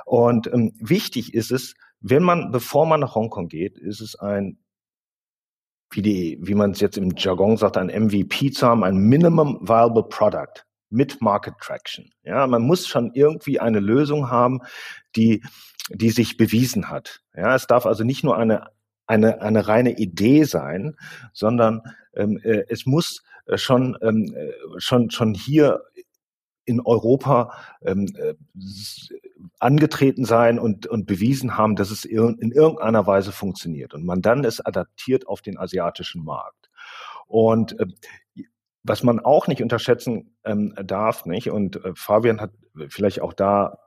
Und 0.04 0.46
ähm, 0.52 0.72
wichtig 0.78 1.34
ist 1.34 1.50
es, 1.50 1.75
wenn 2.00 2.22
man, 2.22 2.52
bevor 2.52 2.86
man 2.86 3.00
nach 3.00 3.14
Hongkong 3.14 3.48
geht, 3.48 3.78
ist 3.78 4.00
es 4.00 4.16
ein 4.16 4.58
wie 5.90 6.02
die, 6.02 6.38
wie 6.42 6.54
man 6.54 6.72
es 6.72 6.80
jetzt 6.80 6.98
im 6.98 7.14
Jargon 7.16 7.56
sagt, 7.56 7.76
ein 7.76 7.86
MVP 7.86 8.50
zu 8.50 8.66
haben, 8.66 8.84
ein 8.84 8.96
Minimum 8.96 9.60
Viable 9.62 10.02
Product 10.02 10.64
mit 10.90 11.20
Market 11.20 11.54
Traction. 11.60 12.10
Ja, 12.22 12.46
man 12.46 12.62
muss 12.62 12.86
schon 12.86 13.12
irgendwie 13.14 13.60
eine 13.60 13.80
Lösung 13.80 14.30
haben, 14.30 14.60
die, 15.14 15.42
die 15.90 16.11
sich 16.11 16.37
bewiesen 16.37 16.90
hat. 16.90 17.21
Ja, 17.35 17.55
es 17.55 17.66
darf 17.66 17.87
also 17.87 18.05
nicht 18.05 18.25
nur 18.25 18.37
eine, 18.37 18.69
eine, 19.07 19.40
eine 19.40 19.69
reine 19.69 19.97
Idee 19.97 20.45
sein, 20.45 20.97
sondern 21.33 21.83
ähm, 22.14 22.40
äh, 22.43 22.64
es 22.69 22.87
muss 22.87 23.23
äh, 23.47 23.57
schon, 23.59 23.97
ähm, 24.02 24.35
äh, 24.37 24.52
schon, 24.78 25.11
schon 25.11 25.35
hier 25.35 25.83
in 26.64 26.81
Europa 26.81 27.52
ähm, 27.83 28.09
äh, 28.16 28.35
angetreten 29.61 30.25
sein 30.25 30.59
und, 30.59 30.87
und 30.87 31.07
bewiesen 31.07 31.57
haben, 31.57 31.76
dass 31.76 31.90
es 31.90 32.05
in 32.05 32.50
irgendeiner 32.50 33.07
Weise 33.07 33.31
funktioniert 33.31 33.95
und 33.95 34.05
man 34.05 34.21
dann 34.21 34.45
es 34.45 34.64
adaptiert 34.64 35.28
auf 35.28 35.43
den 35.43 35.59
asiatischen 35.59 36.25
Markt. 36.25 36.69
Und 37.26 37.78
äh, 37.78 37.87
was 38.83 39.02
man 39.02 39.21
auch 39.21 39.47
nicht 39.47 39.62
unterschätzen 39.62 40.37
ähm, 40.45 40.75
darf, 40.85 41.26
nicht? 41.26 41.50
Und 41.50 41.85
äh, 41.85 41.93
Fabian 41.95 42.40
hat 42.40 42.50
vielleicht 42.88 43.21
auch 43.21 43.33
da 43.33 43.78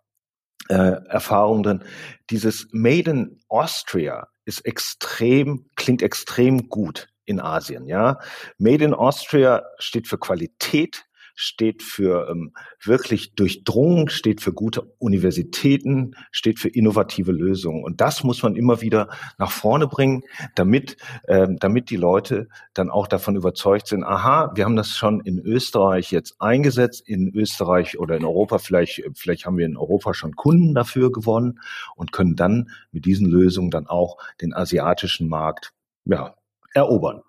äh, 0.67 1.01
Erfahrung 1.07 1.63
drin. 1.63 1.83
Dieses 2.29 2.67
Made 2.71 3.09
in 3.11 3.39
Austria 3.47 4.27
ist 4.45 4.65
extrem, 4.65 5.69
klingt 5.75 6.01
extrem 6.01 6.69
gut 6.69 7.07
in 7.25 7.39
Asien, 7.39 7.87
ja. 7.87 8.19
Made 8.57 8.83
in 8.83 8.93
Austria 8.93 9.63
steht 9.77 10.07
für 10.07 10.17
Qualität, 10.17 11.05
steht 11.41 11.83
für 11.83 12.27
ähm, 12.29 12.51
wirklich 12.83 13.33
durchdrungen, 13.33 14.09
steht 14.09 14.41
für 14.41 14.51
gute 14.51 14.81
Universitäten, 14.97 16.11
steht 16.31 16.59
für 16.59 16.67
innovative 16.67 17.31
Lösungen. 17.31 17.81
Und 17.85 18.01
das 18.01 18.25
muss 18.25 18.43
man 18.43 18.57
immer 18.57 18.81
wieder 18.81 19.07
nach 19.37 19.49
vorne 19.49 19.87
bringen, 19.87 20.23
damit, 20.55 20.97
ähm, 21.29 21.55
damit 21.57 21.91
die 21.91 21.95
Leute 21.95 22.49
dann 22.73 22.89
auch 22.89 23.07
davon 23.07 23.37
überzeugt 23.37 23.87
sind, 23.87 24.03
aha, 24.03 24.51
wir 24.53 24.65
haben 24.65 24.75
das 24.75 24.89
schon 24.89 25.21
in 25.21 25.39
Österreich 25.39 26.11
jetzt 26.11 26.41
eingesetzt, 26.41 27.07
in 27.07 27.33
Österreich 27.33 27.97
oder 27.97 28.17
in 28.17 28.25
Europa, 28.25 28.57
vielleicht, 28.57 29.01
vielleicht 29.13 29.45
haben 29.45 29.57
wir 29.57 29.65
in 29.65 29.77
Europa 29.77 30.13
schon 30.13 30.35
Kunden 30.35 30.75
dafür 30.75 31.09
gewonnen 31.09 31.61
und 31.95 32.11
können 32.11 32.35
dann 32.35 32.69
mit 32.91 33.05
diesen 33.05 33.27
Lösungen 33.27 33.71
dann 33.71 33.87
auch 33.87 34.17
den 34.41 34.53
asiatischen 34.53 35.29
Markt 35.29 35.71
ja, 36.03 36.35
erobern. 36.73 37.21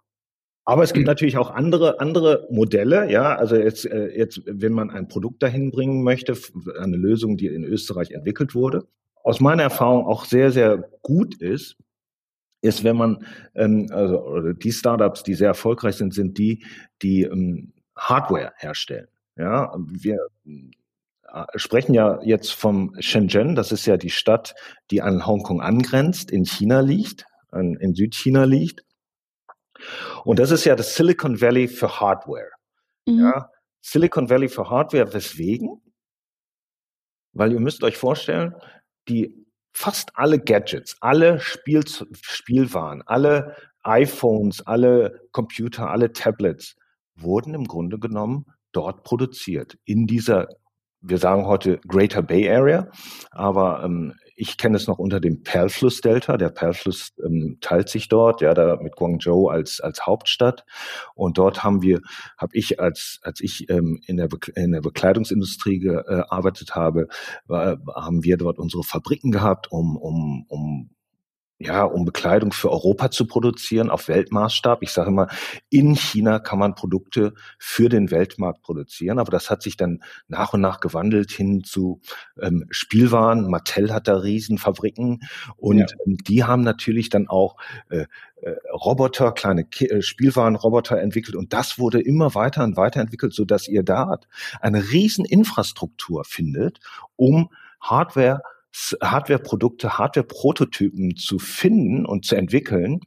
Aber 0.64 0.82
es 0.82 0.92
gibt 0.92 1.06
mhm. 1.06 1.10
natürlich 1.10 1.38
auch 1.38 1.50
andere, 1.50 2.00
andere 2.00 2.46
Modelle, 2.50 3.10
ja. 3.10 3.34
Also 3.34 3.56
jetzt, 3.56 3.86
äh, 3.86 4.16
jetzt, 4.16 4.42
wenn 4.46 4.72
man 4.72 4.90
ein 4.90 5.08
Produkt 5.08 5.42
dahin 5.42 5.70
bringen 5.70 6.02
möchte, 6.02 6.36
eine 6.78 6.96
Lösung, 6.96 7.36
die 7.36 7.46
in 7.46 7.64
Österreich 7.64 8.10
entwickelt 8.10 8.54
wurde, 8.54 8.86
aus 9.22 9.40
meiner 9.40 9.62
Erfahrung 9.62 10.06
auch 10.06 10.24
sehr, 10.24 10.50
sehr 10.50 10.88
gut 11.02 11.34
ist, 11.40 11.76
ist, 12.62 12.84
wenn 12.84 12.96
man, 12.96 13.24
ähm, 13.54 13.88
also 13.90 14.52
die 14.52 14.72
Startups, 14.72 15.22
die 15.22 15.34
sehr 15.34 15.48
erfolgreich 15.48 15.96
sind, 15.96 16.12
sind 16.14 16.38
die, 16.38 16.64
die 17.02 17.22
ähm, 17.22 17.72
Hardware 17.96 18.52
herstellen. 18.56 19.08
Ja, 19.36 19.74
wir 19.76 20.18
äh, 20.44 21.44
sprechen 21.56 21.94
ja 21.94 22.20
jetzt 22.22 22.52
vom 22.52 22.94
Shenzhen, 23.00 23.54
das 23.54 23.72
ist 23.72 23.86
ja 23.86 23.96
die 23.96 24.10
Stadt, 24.10 24.54
die 24.90 25.00
an 25.00 25.26
Hongkong 25.26 25.62
angrenzt, 25.62 26.30
in 26.30 26.44
China 26.44 26.80
liegt, 26.80 27.24
in 27.52 27.94
Südchina 27.96 28.44
liegt. 28.44 28.84
Und 30.24 30.38
das 30.38 30.50
ist 30.50 30.64
ja 30.64 30.76
das 30.76 30.94
Silicon 30.94 31.40
Valley 31.40 31.68
für 31.68 32.00
Hardware. 32.00 32.50
Mhm. 33.06 33.20
Ja, 33.20 33.50
Silicon 33.80 34.28
Valley 34.28 34.48
für 34.48 34.68
Hardware, 34.68 35.12
weswegen? 35.12 35.80
Weil 37.32 37.52
ihr 37.52 37.60
müsst 37.60 37.82
euch 37.82 37.96
vorstellen, 37.96 38.54
die 39.08 39.34
fast 39.72 40.10
alle 40.14 40.38
Gadgets, 40.38 40.96
alle 41.00 41.40
Spiel, 41.40 41.84
Spielwaren, 42.20 43.02
alle 43.06 43.56
iPhones, 43.82 44.66
alle 44.66 45.20
Computer, 45.32 45.90
alle 45.90 46.12
Tablets 46.12 46.76
wurden 47.14 47.54
im 47.54 47.64
Grunde 47.64 47.98
genommen 47.98 48.46
dort 48.72 49.04
produziert, 49.04 49.78
in 49.84 50.06
dieser 50.06 50.48
wir 51.02 51.18
sagen 51.18 51.46
heute 51.46 51.80
Greater 51.88 52.22
Bay 52.22 52.48
Area, 52.50 52.90
aber 53.30 53.82
ähm, 53.84 54.14
ich 54.40 54.56
kenne 54.56 54.76
es 54.76 54.86
noch 54.86 54.98
unter 54.98 55.20
dem 55.20 55.42
Perlflussdelta. 55.42 56.36
Der 56.38 56.48
Perlfluss 56.48 57.12
ähm, 57.22 57.58
teilt 57.60 57.88
sich 57.90 58.08
dort, 58.08 58.40
ja, 58.40 58.54
da 58.54 58.76
mit 58.80 58.96
Guangzhou 58.96 59.48
als 59.48 59.80
als 59.80 60.06
Hauptstadt. 60.06 60.64
Und 61.14 61.36
dort 61.36 61.62
haben 61.62 61.82
wir, 61.82 62.00
habe 62.38 62.56
ich 62.56 62.80
als 62.80 63.20
als 63.22 63.40
ich 63.40 63.68
ähm, 63.68 64.00
in 64.06 64.16
der 64.16 64.28
in 64.56 64.72
der 64.72 64.80
Bekleidungsindustrie 64.80 65.78
gearbeitet 65.78 66.74
habe, 66.74 67.08
war, 67.46 67.78
haben 67.94 68.24
wir 68.24 68.38
dort 68.38 68.58
unsere 68.58 68.82
Fabriken 68.82 69.30
gehabt, 69.30 69.70
um 69.70 69.96
um 69.96 70.46
um 70.48 70.90
ja, 71.62 71.84
um 71.84 72.06
Bekleidung 72.06 72.52
für 72.52 72.70
Europa 72.70 73.10
zu 73.10 73.26
produzieren 73.26 73.90
auf 73.90 74.08
Weltmaßstab. 74.08 74.82
Ich 74.82 74.92
sage 74.92 75.10
immer, 75.10 75.28
in 75.68 75.94
China 75.94 76.38
kann 76.38 76.58
man 76.58 76.74
Produkte 76.74 77.34
für 77.58 77.90
den 77.90 78.10
Weltmarkt 78.10 78.62
produzieren, 78.62 79.18
aber 79.18 79.30
das 79.30 79.50
hat 79.50 79.62
sich 79.62 79.76
dann 79.76 80.02
nach 80.26 80.54
und 80.54 80.62
nach 80.62 80.80
gewandelt 80.80 81.30
hin 81.30 81.62
zu 81.62 82.00
ähm, 82.40 82.64
Spielwaren. 82.70 83.50
Mattel 83.50 83.92
hat 83.92 84.08
da 84.08 84.16
Riesenfabriken 84.16 85.20
und 85.58 85.78
ja. 85.78 85.86
ähm, 86.06 86.16
die 86.26 86.44
haben 86.44 86.62
natürlich 86.62 87.10
dann 87.10 87.28
auch 87.28 87.56
äh, 87.90 88.06
äh, 88.36 88.56
Roboter, 88.72 89.32
kleine 89.32 89.64
Ki 89.64 89.84
äh, 89.84 90.00
Spielwarenroboter 90.00 90.98
entwickelt 90.98 91.36
und 91.36 91.52
das 91.52 91.78
wurde 91.78 92.00
immer 92.00 92.34
weiter 92.34 92.64
und 92.64 92.78
weiter 92.78 93.02
entwickelt, 93.02 93.34
so 93.34 93.44
dass 93.44 93.68
ihr 93.68 93.82
da 93.82 94.18
eine 94.62 94.90
Rieseninfrastruktur 94.92 96.24
findet, 96.24 96.80
um 97.16 97.50
Hardware 97.82 98.40
Hardware-Produkte, 99.02 99.98
Hardware-Prototypen 99.98 101.16
zu 101.16 101.38
finden 101.38 102.06
und 102.06 102.24
zu 102.24 102.36
entwickeln, 102.36 103.00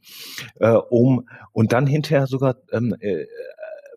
äh, 0.56 0.70
um 0.70 1.28
und 1.52 1.72
dann 1.72 1.86
hinterher 1.86 2.26
sogar 2.26 2.56
ähm, 2.72 2.94
äh, 3.00 3.24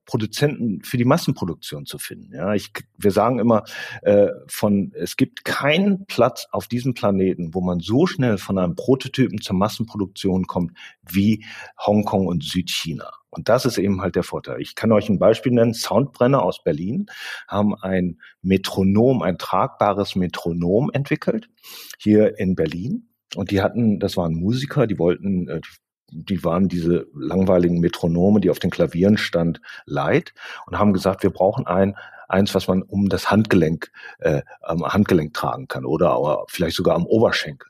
Produzenten 0.08 0.82
für 0.84 0.98
die 0.98 1.06
Massenproduktion 1.06 1.86
zu 1.86 2.00
finden. 2.00 2.34
Ja, 2.34 2.56
ich, 2.56 2.72
wir 2.98 3.12
sagen 3.12 3.38
immer, 3.40 3.64
äh, 4.02 4.30
von 4.48 4.92
es 4.96 5.18
gibt 5.18 5.46
keinen 5.46 6.08
Platz 6.08 6.48
auf 6.52 6.68
diesem 6.68 6.96
Planeten, 6.96 7.54
wo 7.54 7.62
man 7.62 7.80
so 7.80 8.08
schnell 8.08 8.40
von 8.40 8.58
einem 8.58 8.76
Prototypen 8.76 9.42
zur 9.42 9.58
Massenproduktion 9.58 10.48
kommt 10.48 10.72
wie 11.08 11.46
Hongkong 11.86 12.26
und 12.26 12.44
Südchina. 12.44 13.12
Und 13.30 13.50
das 13.50 13.66
ist 13.66 13.78
eben 13.78 14.02
halt 14.02 14.16
der 14.16 14.24
Vorteil. 14.24 14.62
Ich 14.62 14.76
kann 14.76 14.92
euch 14.92 15.10
ein 15.10 15.20
Beispiel 15.20 15.52
nennen. 15.52 15.74
Soundbrenner 15.74 16.42
aus 16.42 16.64
Berlin 16.64 17.08
haben 17.48 17.76
ein 17.76 18.20
Metronom, 18.42 19.22
ein 19.22 19.38
tragbares 19.38 20.16
Metronom 20.16 20.90
entwickelt 20.92 21.50
hier 22.00 22.40
in 22.40 22.56
Berlin. 22.56 23.10
Und 23.36 23.52
die 23.52 23.62
hatten, 23.62 24.00
das 24.00 24.16
waren 24.16 24.34
Musiker, 24.34 24.88
die 24.88 24.98
wollten, 24.98 25.50
äh, 25.50 25.62
die 26.12 26.44
waren 26.44 26.68
diese 26.68 27.08
langweiligen 27.14 27.80
Metronome, 27.80 28.40
die 28.40 28.50
auf 28.50 28.60
den 28.60 28.70
Klavieren 28.70 29.18
stand, 29.18 29.62
leid 29.86 30.34
und 30.66 30.80
haben 30.80 30.94
gesagt, 30.94 31.24
wir 31.24 31.32
brauchen 31.32 31.68
ein 31.68 31.96
eins, 32.28 32.54
was 32.54 32.68
man 32.68 32.82
um 32.82 33.10
das 33.10 33.32
Handgelenk 33.32 33.92
äh, 34.20 34.42
am 34.62 34.86
Handgelenk 34.86 35.34
tragen 35.34 35.68
kann 35.68 35.86
oder 35.86 36.46
vielleicht 36.50 36.76
sogar 36.76 36.96
am 36.96 37.06
Oberschenkel. 37.06 37.70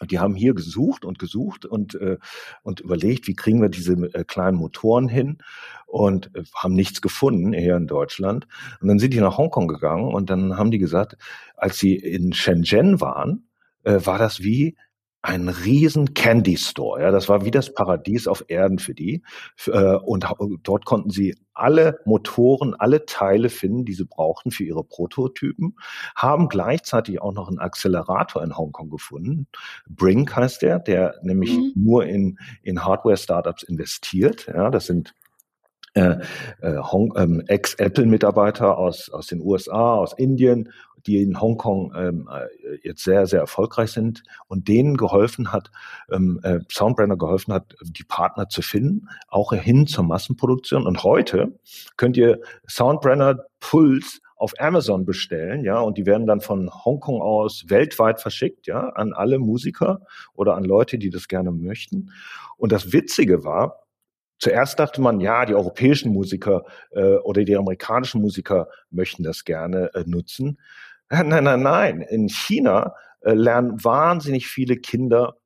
Und 0.00 0.12
die 0.12 0.20
haben 0.20 0.36
hier 0.36 0.54
gesucht 0.54 1.04
und 1.04 1.18
gesucht 1.18 1.64
und, 1.64 1.96
äh, 1.96 2.18
und 2.62 2.80
überlegt, 2.80 3.26
wie 3.26 3.34
kriegen 3.34 3.60
wir 3.60 3.68
diese 3.68 3.94
äh, 4.14 4.22
kleinen 4.24 4.56
Motoren 4.56 5.08
hin 5.08 5.38
und 5.86 6.30
äh, 6.36 6.44
haben 6.54 6.74
nichts 6.74 7.02
gefunden 7.02 7.52
hier 7.52 7.76
in 7.76 7.88
Deutschland. 7.88 8.46
Und 8.80 8.88
dann 8.88 9.00
sind 9.00 9.12
die 9.12 9.20
nach 9.20 9.38
Hongkong 9.38 9.66
gegangen 9.66 10.14
und 10.14 10.30
dann 10.30 10.56
haben 10.56 10.70
die 10.70 10.78
gesagt, 10.78 11.16
als 11.56 11.78
sie 11.78 11.96
in 11.96 12.32
Shenzhen 12.32 13.00
waren, 13.00 13.48
äh, 13.82 13.98
war 14.04 14.18
das 14.18 14.40
wie 14.40 14.76
ein 15.22 15.48
riesen 15.48 16.14
Candy 16.14 16.56
Store. 16.56 17.02
Ja, 17.02 17.10
das 17.10 17.28
war 17.28 17.44
wie 17.44 17.50
das 17.50 17.74
Paradies 17.74 18.28
auf 18.28 18.44
Erden 18.48 18.78
für 18.78 18.94
die. 18.94 19.22
Äh, 19.66 19.96
und 19.96 20.26
dort 20.62 20.84
konnten 20.84 21.10
sie 21.10 21.36
alle 21.54 21.98
Motoren, 22.04 22.74
alle 22.74 23.04
Teile 23.04 23.48
finden, 23.48 23.84
die 23.84 23.94
sie 23.94 24.04
brauchten 24.04 24.52
für 24.52 24.62
ihre 24.62 24.84
Prototypen, 24.84 25.76
haben 26.14 26.48
gleichzeitig 26.48 27.20
auch 27.20 27.32
noch 27.32 27.48
einen 27.48 27.58
Accelerator 27.58 28.44
in 28.44 28.56
Hongkong 28.56 28.90
gefunden. 28.90 29.48
Brink 29.88 30.36
heißt 30.36 30.62
der, 30.62 30.78
der 30.78 31.16
nämlich 31.22 31.56
mhm. 31.56 31.72
nur 31.74 32.06
in, 32.06 32.38
in 32.62 32.84
Hardware-Startups 32.84 33.64
investiert. 33.64 34.46
Ja, 34.46 34.70
das 34.70 34.86
sind 34.86 35.14
äh, 35.94 36.18
äh, 36.60 36.80
ähm, 37.16 37.42
Ex-Apple-Mitarbeiter 37.46 38.78
aus, 38.78 39.10
aus 39.10 39.26
den 39.26 39.40
USA, 39.40 39.94
aus 39.94 40.12
Indien 40.12 40.70
die 41.08 41.22
in 41.22 41.40
Hongkong 41.40 41.92
ähm, 41.96 42.28
äh, 42.30 42.78
jetzt 42.86 43.02
sehr, 43.02 43.26
sehr 43.26 43.40
erfolgreich 43.40 43.90
sind 43.90 44.22
und 44.46 44.68
denen 44.68 44.96
geholfen 44.96 45.52
hat, 45.52 45.70
ähm, 46.12 46.38
äh, 46.42 46.60
Soundbrander 46.70 47.16
geholfen 47.16 47.54
hat, 47.54 47.74
die 47.82 48.04
Partner 48.04 48.48
zu 48.48 48.60
finden, 48.60 49.08
auch 49.26 49.52
hin 49.52 49.86
zur 49.86 50.04
Massenproduktion. 50.04 50.86
Und 50.86 51.02
heute 51.02 51.58
könnt 51.96 52.16
ihr 52.18 52.40
Soundbrander 52.68 53.46
Puls 53.58 54.20
auf 54.36 54.52
Amazon 54.58 55.04
bestellen, 55.04 55.64
ja, 55.64 55.80
und 55.80 55.98
die 55.98 56.06
werden 56.06 56.26
dann 56.26 56.40
von 56.40 56.70
Hongkong 56.84 57.20
aus 57.20 57.64
weltweit 57.68 58.20
verschickt, 58.20 58.66
ja, 58.66 58.90
an 58.90 59.12
alle 59.12 59.38
Musiker 59.38 60.02
oder 60.34 60.54
an 60.54 60.64
Leute, 60.64 60.98
die 60.98 61.10
das 61.10 61.26
gerne 61.26 61.50
möchten. 61.50 62.12
Und 62.56 62.70
das 62.70 62.92
Witzige 62.92 63.44
war, 63.44 63.88
Zuerst 64.38 64.78
dachte 64.78 65.00
man, 65.00 65.20
ja, 65.20 65.44
die 65.44 65.54
europäischen 65.54 66.12
Musiker 66.12 66.64
äh, 66.92 67.16
oder 67.16 67.44
die 67.44 67.56
amerikanischen 67.56 68.20
Musiker 68.20 68.68
möchten 68.90 69.24
das 69.24 69.44
gerne 69.44 69.90
äh, 69.94 70.04
nutzen. 70.06 70.58
Nein, 71.10 71.44
nein, 71.44 71.62
nein. 71.62 72.00
In 72.02 72.28
China 72.28 72.94
äh, 73.22 73.32
lernen 73.32 73.82
wahnsinnig 73.82 74.46
viele 74.46 74.76
Kinder 74.76 75.38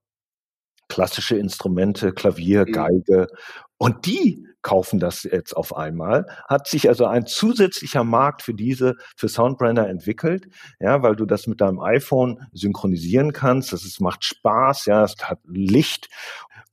klassische 0.88 1.37
Instrumente, 1.37 2.12
Klavier, 2.12 2.66
mhm. 2.66 2.72
Geige. 2.72 3.27
Und 3.79 4.07
die 4.07 4.46
kaufen 4.61 5.01
das 5.01 5.25
jetzt 5.25 5.57
auf 5.57 5.75
einmal. 5.75 6.27
Hat 6.48 6.68
sich 6.68 6.88
also 6.88 7.07
ein 7.07 7.27
zusätzlicher 7.27 8.05
Markt 8.05 8.42
für 8.42 8.55
diese, 8.55 8.94
für 9.16 9.29
Soundbrander 9.29 9.88
entwickelt, 9.88 10.46
ja, 10.79 11.03
weil 11.03 11.16
du 11.16 11.27
das 11.27 11.46
mit 11.46 11.61
deinem 11.61 11.81
iPhone 11.81 12.46
synchronisieren 12.53 13.33
kannst. 13.33 13.72
Das 13.72 13.85
ist, 13.85 14.01
macht 14.01 14.25
Spaß, 14.25 14.87
ja, 14.87 15.03
es 15.03 15.16
hat 15.22 15.40
Licht 15.44 16.09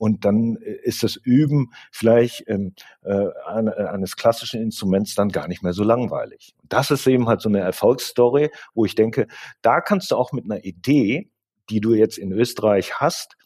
und 0.00 0.24
dann 0.24 0.56
äh, 0.56 0.78
ist 0.82 1.02
das 1.02 1.16
Üben 1.16 1.72
vielleicht 1.92 2.44
ähm, 2.48 2.74
äh, 3.02 3.28
eines 3.44 4.16
klassischen 4.16 4.62
Instruments 4.62 5.14
dann 5.14 5.28
gar 5.28 5.46
nicht 5.46 5.62
mehr 5.62 5.74
so 5.74 5.84
langweilig. 5.84 6.54
Das 6.64 6.90
ist 6.90 7.06
eben 7.06 7.28
halt 7.28 7.42
so 7.42 7.50
eine 7.50 7.60
Erfolgsstory, 7.60 8.50
wo 8.72 8.86
ich 8.86 8.94
denke, 8.94 9.26
da 9.60 9.82
kannst 9.82 10.10
du 10.10 10.16
auch 10.16 10.32
mit 10.32 10.46
einer 10.46 10.64
Idee, 10.64 11.30
die 11.68 11.80
du 11.80 11.92
jetzt 11.92 12.16
in 12.16 12.32
Österreich 12.32 12.94
hast, 12.94 13.36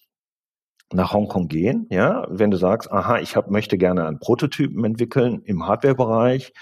nach 0.93 1.13
Hongkong 1.13 1.49
gehen, 1.49 1.89
ja, 1.91 2.25
wenn 2.31 2.53
du 2.53 2.57
sagst, 2.57 2.93
aha, 2.93 3.19
ich 3.19 3.35
hab, 3.35 3.51
möchte 3.51 3.77
gerne 3.77 4.07
einen 4.07 4.21
Prototypen 4.21 4.85
entwickeln 4.85 5.43
im 5.45 5.67
Hardware-Bereich, 5.67 6.53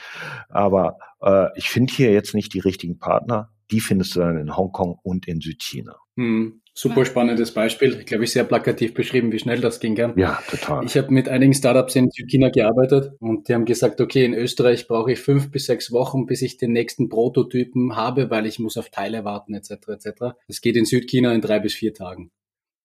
aber 0.48 0.96
äh, 1.20 1.48
ich 1.56 1.68
finde 1.68 1.92
hier 1.92 2.12
jetzt 2.12 2.34
nicht 2.34 2.54
die 2.54 2.60
richtigen 2.60 2.98
Partner, 2.98 3.50
die 3.70 3.80
findest 3.80 4.16
du 4.16 4.20
dann 4.20 4.38
in 4.38 4.56
Hongkong 4.56 4.98
und 5.02 5.28
in 5.28 5.40
Südchina. 5.40 5.96
Hm. 6.16 6.61
Super 6.74 7.04
spannendes 7.04 7.52
Beispiel. 7.52 7.98
Ich 8.00 8.06
glaube, 8.06 8.24
ich 8.24 8.32
sehr 8.32 8.44
plakativ 8.44 8.94
beschrieben, 8.94 9.30
wie 9.30 9.38
schnell 9.38 9.60
das 9.60 9.78
ging. 9.78 9.94
Gell? 9.94 10.14
Ja, 10.16 10.42
total. 10.48 10.86
Ich 10.86 10.96
habe 10.96 11.12
mit 11.12 11.28
einigen 11.28 11.52
Startups 11.52 11.94
in 11.96 12.08
Südchina 12.10 12.48
gearbeitet 12.48 13.12
und 13.20 13.48
die 13.48 13.54
haben 13.54 13.66
gesagt, 13.66 14.00
okay, 14.00 14.24
in 14.24 14.32
Österreich 14.32 14.88
brauche 14.88 15.12
ich 15.12 15.20
fünf 15.20 15.50
bis 15.50 15.66
sechs 15.66 15.92
Wochen, 15.92 16.24
bis 16.24 16.40
ich 16.40 16.56
den 16.56 16.72
nächsten 16.72 17.10
Prototypen 17.10 17.94
habe, 17.94 18.30
weil 18.30 18.46
ich 18.46 18.58
muss 18.58 18.78
auf 18.78 18.88
Teile 18.88 19.24
warten 19.24 19.54
etc. 19.54 19.70
etc. 19.88 20.34
Es 20.48 20.62
geht 20.62 20.76
in 20.76 20.86
Südchina 20.86 21.34
in 21.34 21.42
drei 21.42 21.60
bis 21.60 21.74
vier 21.74 21.92
Tagen. 21.92 22.30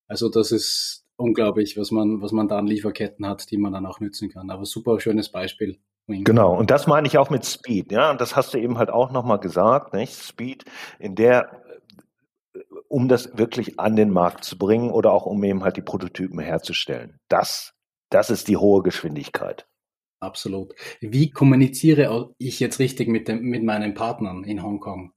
Also 0.07 0.27
das 0.27 0.51
ist 0.51 1.05
unglaublich, 1.15 1.77
was 1.77 1.91
man, 1.91 2.21
was 2.21 2.33
man 2.33 2.49
da 2.49 2.57
an 2.57 2.67
Lieferketten 2.67 3.25
hat, 3.25 3.49
die 3.51 3.57
man 3.57 3.71
dann 3.71 3.85
auch 3.85 4.01
nützen 4.01 4.29
kann. 4.29 4.49
Aber 4.49 4.65
super 4.65 4.99
schönes 4.99 5.29
Beispiel. 5.29 5.77
Genau, 6.09 6.57
und 6.57 6.71
das 6.71 6.87
meine 6.87 7.05
ich 7.05 7.17
auch 7.17 7.29
mit 7.29 7.45
Speed, 7.45 7.91
ja, 7.91 8.11
und 8.11 8.21
das 8.21 8.37
hast 8.37 8.53
du 8.53 8.57
eben 8.57 8.77
halt 8.77 8.89
auch 8.89 9.11
nochmal 9.11 9.39
gesagt, 9.39 9.93
nicht? 9.93 10.13
Speed 10.13 10.63
in 10.99 11.15
der 11.15 11.66
um 12.97 13.07
das 13.07 13.37
wirklich 13.37 13.79
an 13.79 13.95
den 13.95 14.09
Markt 14.09 14.43
zu 14.43 14.57
bringen 14.57 14.89
oder 14.89 15.13
auch 15.13 15.27
um 15.27 15.43
eben 15.43 15.63
halt 15.63 15.77
die 15.77 15.83
Prototypen 15.83 16.39
herzustellen. 16.39 17.19
Das, 17.29 17.75
das 18.09 18.31
ist 18.31 18.47
die 18.47 18.57
hohe 18.57 18.81
Geschwindigkeit. 18.81 19.67
Absolut. 20.19 20.73
Wie 20.99 21.29
kommuniziere 21.29 22.33
ich 22.39 22.59
jetzt 22.59 22.79
richtig 22.79 23.07
mit, 23.07 23.27
dem, 23.27 23.43
mit 23.43 23.61
meinen 23.63 23.93
Partnern 23.93 24.43
in 24.43 24.63
Hongkong? 24.63 25.11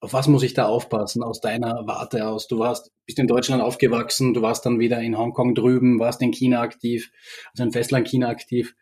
Auf 0.00 0.14
was 0.14 0.28
muss 0.28 0.44
ich 0.44 0.54
da 0.54 0.64
aufpassen 0.64 1.22
aus 1.22 1.42
deiner 1.42 1.86
Warte 1.86 2.26
aus? 2.26 2.48
Du 2.48 2.58
warst, 2.58 2.90
bist 3.04 3.18
in 3.18 3.26
Deutschland 3.26 3.62
aufgewachsen, 3.62 4.32
du 4.32 4.40
warst 4.40 4.64
dann 4.64 4.78
wieder 4.78 5.02
in 5.02 5.18
Hongkong 5.18 5.54
drüben, 5.54 6.00
warst 6.00 6.22
in 6.22 6.32
China 6.32 6.62
aktiv, 6.62 7.12
also 7.52 7.64
in 7.64 7.72
Festland 7.72 8.08
China 8.08 8.28
aktiv. 8.28 8.74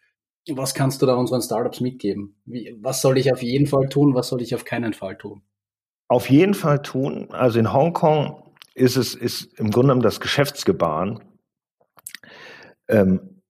Was 0.48 0.74
kannst 0.74 1.02
du 1.02 1.06
da 1.06 1.16
unseren 1.16 1.42
Startups 1.42 1.80
mitgeben? 1.80 2.40
Wie, 2.44 2.72
was 2.80 3.02
soll 3.02 3.18
ich 3.18 3.32
auf 3.32 3.42
jeden 3.42 3.66
Fall 3.66 3.88
tun? 3.88 4.14
Was 4.14 4.28
soll 4.28 4.42
ich 4.42 4.54
auf 4.54 4.64
keinen 4.64 4.92
Fall 4.94 5.18
tun? 5.18 5.42
Auf 6.14 6.30
jeden 6.30 6.54
Fall 6.54 6.80
tun. 6.80 7.28
Also 7.32 7.58
in 7.58 7.72
Hongkong 7.72 8.40
ist 8.74 8.96
es 8.96 9.16
ist 9.16 9.58
im 9.58 9.70
Grunde 9.70 9.88
genommen 9.88 10.02
das 10.02 10.20
Geschäftsgebaren 10.20 11.18
ähm, 12.88 13.42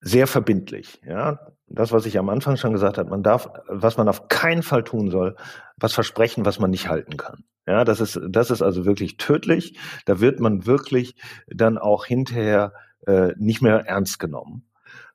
sehr 0.00 0.26
verbindlich. 0.26 1.02
Ja, 1.06 1.52
das, 1.66 1.92
was 1.92 2.06
ich 2.06 2.18
am 2.18 2.30
Anfang 2.30 2.56
schon 2.56 2.72
gesagt 2.72 2.96
habe, 2.96 3.10
man 3.10 3.22
darf, 3.22 3.50
was 3.68 3.98
man 3.98 4.08
auf 4.08 4.28
keinen 4.28 4.62
Fall 4.62 4.84
tun 4.84 5.10
soll, 5.10 5.36
was 5.76 5.92
versprechen, 5.92 6.46
was 6.46 6.58
man 6.58 6.70
nicht 6.70 6.88
halten 6.88 7.18
kann. 7.18 7.44
Ja, 7.66 7.84
das 7.84 8.00
ist, 8.00 8.18
das 8.26 8.50
ist 8.50 8.62
also 8.62 8.86
wirklich 8.86 9.18
tödlich. 9.18 9.78
Da 10.06 10.18
wird 10.18 10.40
man 10.40 10.64
wirklich 10.64 11.14
dann 11.46 11.76
auch 11.76 12.06
hinterher 12.06 12.72
äh, 13.06 13.34
nicht 13.36 13.60
mehr 13.60 13.80
ernst 13.86 14.18
genommen, 14.18 14.66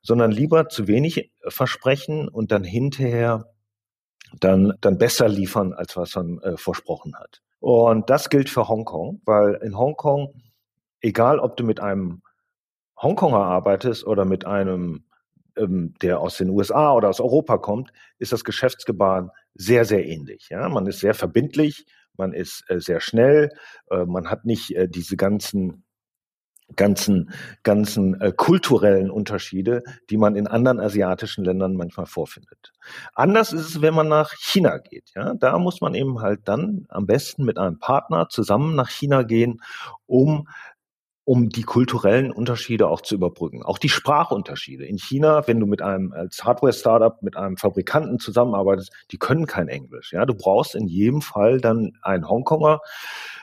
sondern 0.03 0.29
lieber 0.29 0.69
zu 0.69 0.87
wenig 0.87 1.31
versprechen 1.47 2.29
und 2.29 2.51
dann 2.51 2.63
hinterher 2.63 3.52
dann, 4.39 4.73
dann 4.81 4.97
besser 4.97 5.27
liefern, 5.27 5.73
als 5.73 5.95
was 5.95 6.15
man 6.15 6.39
äh, 6.39 6.57
versprochen 6.57 7.15
hat. 7.15 7.41
Und 7.59 8.09
das 8.09 8.29
gilt 8.29 8.49
für 8.49 8.67
Hongkong, 8.67 9.21
weil 9.25 9.55
in 9.63 9.77
Hongkong, 9.77 10.33
egal 11.01 11.39
ob 11.39 11.55
du 11.55 11.63
mit 11.63 11.79
einem 11.79 12.21
Hongkonger 13.01 13.43
arbeitest 13.43 14.05
oder 14.05 14.25
mit 14.25 14.45
einem, 14.45 15.05
ähm, 15.55 15.93
der 16.01 16.19
aus 16.19 16.37
den 16.37 16.49
USA 16.49 16.93
oder 16.93 17.09
aus 17.09 17.19
Europa 17.19 17.57
kommt, 17.57 17.91
ist 18.17 18.31
das 18.31 18.43
Geschäftsgebaren 18.43 19.29
sehr, 19.53 19.85
sehr 19.85 20.05
ähnlich. 20.05 20.49
Ja? 20.49 20.67
Man 20.69 20.87
ist 20.87 20.99
sehr 20.99 21.13
verbindlich, 21.13 21.85
man 22.17 22.33
ist 22.33 22.63
äh, 22.67 22.79
sehr 22.79 22.99
schnell, 22.99 23.49
äh, 23.89 24.05
man 24.05 24.29
hat 24.29 24.45
nicht 24.45 24.75
äh, 24.75 24.87
diese 24.87 25.17
ganzen 25.17 25.82
ganzen, 26.75 27.31
ganzen 27.63 28.19
äh, 28.19 28.31
kulturellen 28.31 29.11
Unterschiede, 29.11 29.83
die 30.09 30.17
man 30.17 30.35
in 30.35 30.47
anderen 30.47 30.79
asiatischen 30.79 31.43
Ländern 31.43 31.75
manchmal 31.75 32.05
vorfindet. 32.05 32.71
Anders 33.13 33.53
ist 33.53 33.67
es, 33.67 33.81
wenn 33.81 33.93
man 33.93 34.07
nach 34.07 34.33
China 34.33 34.77
geht. 34.77 35.11
Ja, 35.15 35.33
da 35.33 35.59
muss 35.59 35.81
man 35.81 35.93
eben 35.93 36.21
halt 36.21 36.41
dann 36.45 36.85
am 36.89 37.05
besten 37.05 37.45
mit 37.45 37.57
einem 37.57 37.79
Partner 37.79 38.29
zusammen 38.29 38.75
nach 38.75 38.89
China 38.89 39.23
gehen, 39.23 39.61
um 40.05 40.47
um 41.25 41.49
die 41.49 41.63
kulturellen 41.63 42.31
Unterschiede 42.31 42.87
auch 42.87 43.01
zu 43.01 43.15
überbrücken. 43.15 43.63
Auch 43.63 43.77
die 43.77 43.89
Sprachunterschiede. 43.89 44.85
In 44.85 44.97
China, 44.97 45.47
wenn 45.47 45.59
du 45.59 45.65
mit 45.65 45.81
einem 45.81 46.11
als 46.11 46.43
Hardware-Startup 46.43 47.21
mit 47.23 47.37
einem 47.37 47.55
Fabrikanten 47.55 48.19
zusammenarbeitest, 48.19 48.91
die 49.11 49.17
können 49.17 49.45
kein 49.45 49.69
Englisch. 49.69 50.11
Ja, 50.11 50.25
du 50.25 50.33
brauchst 50.33 50.75
in 50.75 50.87
jedem 50.87 51.21
Fall 51.21 51.61
dann 51.61 51.97
einen 52.01 52.27
Hongkonger, 52.27 52.81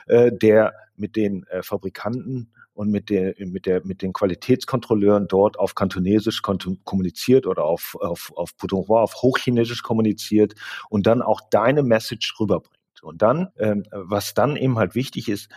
äh, 0.05 0.31
der 0.31 0.73
mit 0.95 1.15
den 1.15 1.43
äh, 1.47 1.63
Fabrikanten 1.63 2.53
und 2.81 2.89
mit 2.89 3.11
der, 3.11 3.35
mit 3.37 3.67
der, 3.67 3.85
mit 3.85 4.01
den 4.01 4.11
Qualitätskontrolleuren 4.11 5.27
dort 5.27 5.59
auf 5.59 5.75
Kantonesisch 5.75 6.41
kommuniziert 6.41 7.45
oder 7.45 7.63
auf, 7.63 7.95
auf, 8.01 8.33
auf 8.35 8.57
Putonghua, 8.57 9.03
auf 9.03 9.21
Hochchinesisch 9.21 9.83
kommuniziert 9.83 10.55
und 10.89 11.05
dann 11.05 11.21
auch 11.21 11.41
deine 11.51 11.83
Message 11.83 12.33
rüberbringt. 12.39 13.03
Und 13.03 13.21
dann, 13.21 13.49
ähm, 13.59 13.83
was 13.91 14.33
dann 14.33 14.55
eben 14.55 14.79
halt 14.79 14.95
wichtig 14.95 15.29
ist, 15.29 15.51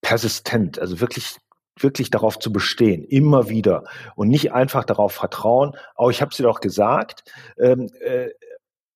persistent, 0.00 0.78
also 0.78 1.00
wirklich 1.02 1.36
wirklich 1.78 2.10
darauf 2.10 2.38
zu 2.38 2.50
bestehen, 2.50 3.04
immer 3.04 3.50
wieder 3.50 3.84
und 4.14 4.28
nicht 4.28 4.52
einfach 4.52 4.84
darauf 4.84 5.12
vertrauen, 5.12 5.76
oh, 5.96 6.08
ich 6.08 6.22
habe 6.22 6.30
es 6.30 6.38
dir 6.38 6.44
doch 6.44 6.60
gesagt, 6.60 7.30
ähm, 7.58 7.90
äh, 8.00 8.30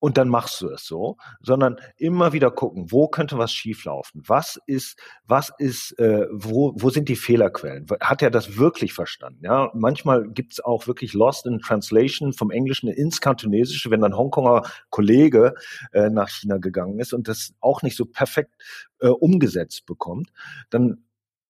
und 0.05 0.17
dann 0.17 0.29
machst 0.29 0.61
du 0.61 0.69
es 0.69 0.85
so, 0.85 1.17
sondern 1.41 1.77
immer 1.97 2.31
wieder 2.31 2.51
gucken, 2.51 2.91
wo 2.91 3.07
könnte 3.07 3.39
was 3.39 3.51
schieflaufen? 3.51 4.21
Was 4.27 4.59
ist, 4.67 4.99
was 5.25 5.51
ist, 5.57 5.97
äh, 5.97 6.27
wo, 6.31 6.75
wo 6.75 6.91
sind 6.91 7.09
die 7.09 7.15
Fehlerquellen? 7.15 7.87
Hat 7.99 8.21
er 8.21 8.29
das 8.29 8.55
wirklich 8.55 8.93
verstanden? 8.93 9.43
Ja, 9.43 9.71
manchmal 9.73 10.29
gibt's 10.29 10.63
auch 10.63 10.85
wirklich 10.85 11.15
Lost 11.15 11.47
in 11.47 11.57
Translation 11.57 12.33
vom 12.33 12.51
Englischen 12.51 12.87
ins 12.87 13.19
Kantonesische, 13.19 13.89
wenn 13.89 14.03
ein 14.03 14.15
Hongkonger 14.15 14.61
Kollege 14.91 15.55
äh, 15.91 16.11
nach 16.11 16.29
China 16.29 16.57
gegangen 16.57 16.99
ist 16.99 17.11
und 17.11 17.27
das 17.27 17.55
auch 17.59 17.81
nicht 17.81 17.97
so 17.97 18.05
perfekt 18.05 18.53
äh, 18.99 19.07
umgesetzt 19.07 19.87
bekommt, 19.87 20.29
dann 20.69 21.03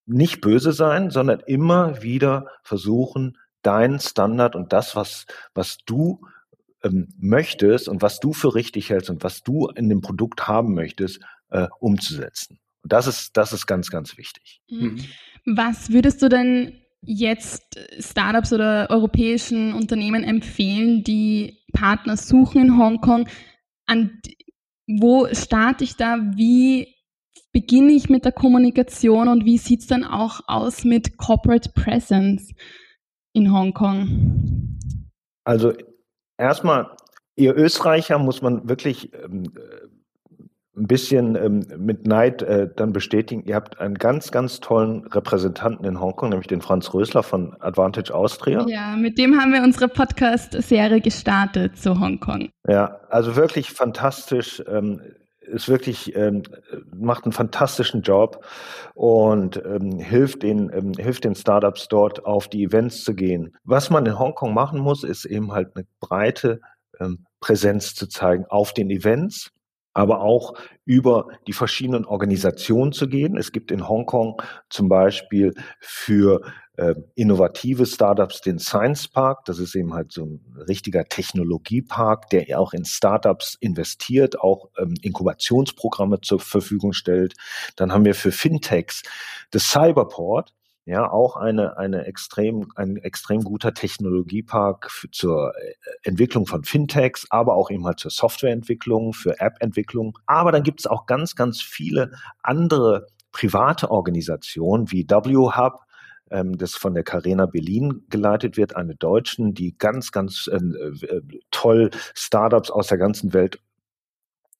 nicht 0.05 0.39
böse 0.39 0.71
sein, 0.71 1.09
sondern 1.09 1.41
immer 1.41 2.01
wieder 2.03 2.47
versuchen, 2.63 3.37
deinen 3.63 3.99
Standard 3.99 4.55
und 4.55 4.71
das, 4.71 4.95
was, 4.95 5.25
was 5.53 5.79
du 5.85 6.21
ähm, 6.85 7.07
möchtest 7.17 7.89
und 7.89 8.01
was 8.01 8.19
du 8.19 8.31
für 8.31 8.53
richtig 8.53 8.89
hältst 8.89 9.09
und 9.09 9.23
was 9.23 9.41
du 9.41 9.67
in 9.69 9.89
dem 9.89 10.01
Produkt 10.01 10.47
haben 10.47 10.73
möchtest, 10.75 11.19
äh, 11.49 11.67
umzusetzen. 11.79 12.59
Und 12.83 12.93
das 12.93 13.07
ist, 13.07 13.35
das 13.35 13.53
ist 13.53 13.65
ganz, 13.65 13.89
ganz 13.89 14.17
wichtig. 14.17 14.61
Mhm. 14.69 14.99
Was 15.45 15.91
würdest 15.91 16.21
du 16.21 16.29
denn 16.29 16.73
jetzt 17.01 17.63
Startups 17.99 18.53
oder 18.53 18.87
europäischen 18.89 19.73
Unternehmen 19.73 20.23
empfehlen, 20.23 21.03
die 21.03 21.59
Partner 21.73 22.17
suchen 22.17 22.61
in 22.61 22.77
Hongkong? 22.77 23.27
An 23.87 24.21
wo 24.87 25.27
starte 25.33 25.83
ich 25.83 25.95
da? 25.95 26.17
Wie 26.35 26.93
beginne 27.51 27.93
ich 27.93 28.09
mit 28.09 28.25
der 28.25 28.31
Kommunikation 28.31 29.27
und 29.27 29.45
wie 29.45 29.57
sieht 29.57 29.81
es 29.81 29.87
dann 29.87 30.03
auch 30.03 30.41
aus 30.47 30.83
mit 30.83 31.17
Corporate 31.17 31.71
Presence 31.73 32.53
in 33.33 33.51
Hongkong? 33.51 34.77
Also 35.43 35.73
erstmal, 36.37 36.91
ihr 37.35 37.55
Österreicher 37.55 38.17
muss 38.17 38.41
man 38.41 38.67
wirklich 38.67 39.13
ähm, 39.13 39.43
äh, 39.55 39.87
ein 40.77 40.87
bisschen 40.87 41.35
ähm, 41.35 41.65
mit 41.77 42.05
Neid 42.05 42.41
äh, 42.41 42.67
dann 42.75 42.91
bestätigen. 42.91 43.43
Ihr 43.45 43.55
habt 43.55 43.79
einen 43.79 43.95
ganz, 43.95 44.31
ganz 44.31 44.59
tollen 44.59 45.05
Repräsentanten 45.07 45.85
in 45.85 45.99
Hongkong, 46.01 46.29
nämlich 46.29 46.47
den 46.47 46.61
Franz 46.61 46.93
Rösler 46.93 47.23
von 47.23 47.55
Advantage 47.61 48.13
Austria. 48.13 48.65
Ja, 48.67 48.95
mit 48.97 49.17
dem 49.17 49.39
haben 49.39 49.53
wir 49.53 49.63
unsere 49.63 49.87
Podcast-Serie 49.87 50.99
gestartet 50.99 51.77
zu 51.77 51.99
Hongkong. 51.99 52.49
Ja, 52.67 52.99
also 53.09 53.35
wirklich 53.35 53.71
fantastisch. 53.71 54.61
Ähm, 54.67 55.01
ist 55.47 55.69
wirklich 55.69 56.15
ähm, 56.15 56.43
macht 56.95 57.25
einen 57.25 57.31
fantastischen 57.31 58.01
Job 58.01 58.45
und 58.93 59.61
ähm, 59.65 59.99
hilft 59.99 60.43
den 60.43 60.71
ähm, 60.73 60.93
hilft 60.97 61.23
den 61.23 61.35
Startups 61.35 61.87
dort 61.87 62.25
auf 62.25 62.47
die 62.47 62.63
Events 62.63 63.03
zu 63.03 63.13
gehen. 63.13 63.55
Was 63.63 63.89
man 63.89 64.05
in 64.05 64.19
Hongkong 64.19 64.53
machen 64.53 64.79
muss, 64.79 65.03
ist 65.03 65.25
eben 65.25 65.51
halt 65.51 65.75
eine 65.75 65.85
breite 65.99 66.61
ähm, 66.99 67.25
Präsenz 67.39 67.93
zu 67.93 68.07
zeigen 68.07 68.45
auf 68.45 68.73
den 68.73 68.89
Events, 68.89 69.51
aber 69.95 70.21
auch 70.21 70.53
über 70.83 71.29
die 71.47 71.53
verschiedenen 71.53 72.05
Organisationen 72.05 72.91
zu 72.91 73.07
gehen. 73.07 73.37
Es 73.37 73.51
gibt 73.51 73.71
in 73.71 73.87
Hongkong 73.87 74.39
zum 74.69 74.89
Beispiel 74.89 75.55
für 75.79 76.41
äh, 76.75 76.95
innovative 77.15 77.85
Startups 77.85 78.41
den 78.41 78.59
Science 78.59 79.07
Park. 79.07 79.45
Das 79.45 79.57
ist 79.57 79.73
eben 79.73 79.93
halt 79.93 80.11
so 80.11 80.25
ein 80.25 80.45
richtiger 80.67 81.05
Technologiepark, 81.05 82.29
der 82.29 82.59
auch 82.59 82.73
in 82.73 82.83
Startups 82.83 83.55
investiert, 83.61 84.39
auch 84.39 84.69
ähm, 84.77 84.95
Inkubationsprogramme 85.01 86.19
zur 86.19 86.41
Verfügung 86.41 86.91
stellt. 86.91 87.33
Dann 87.77 87.93
haben 87.93 88.03
wir 88.03 88.15
für 88.15 88.33
Fintechs 88.33 89.01
das 89.51 89.69
Cyberport. 89.69 90.53
Ja, 90.87 91.09
auch 91.11 91.35
eine, 91.35 91.77
eine 91.77 92.05
extrem, 92.05 92.71
ein 92.75 92.97
extrem 92.97 93.43
guter 93.43 93.73
Technologiepark 93.73 94.91
für, 94.91 95.09
zur 95.09 95.51
äh, 95.57 95.73
Entwicklung 96.03 96.45
von 96.45 96.63
Fintechs, 96.63 97.25
aber 97.31 97.55
auch 97.55 97.71
eben 97.71 97.85
halt 97.87 97.99
zur 97.99 98.11
Softwareentwicklung, 98.11 99.13
für 99.13 99.39
App-Entwicklung. 99.39 100.19
Aber 100.27 100.51
dann 100.51 100.61
gibt 100.61 100.81
es 100.81 100.85
auch 100.85 101.07
ganz, 101.07 101.35
ganz 101.35 101.59
viele 101.59 102.11
andere 102.43 103.07
private 103.31 103.89
Organisationen 103.89 104.91
wie 104.91 105.09
W-Hub, 105.09 105.79
ähm, 106.29 106.55
das 106.57 106.75
von 106.75 106.93
der 106.93 107.03
Carena 107.03 107.47
Berlin 107.47 108.05
geleitet 108.09 108.55
wird, 108.55 108.75
eine 108.75 108.95
Deutschen, 108.95 109.55
die 109.55 109.75
ganz, 109.75 110.11
ganz 110.11 110.47
äh, 110.51 110.57
äh, 110.57 111.21
toll 111.49 111.89
Startups 112.13 112.69
aus 112.69 112.87
der 112.87 112.99
ganzen 112.99 113.33
Welt 113.33 113.59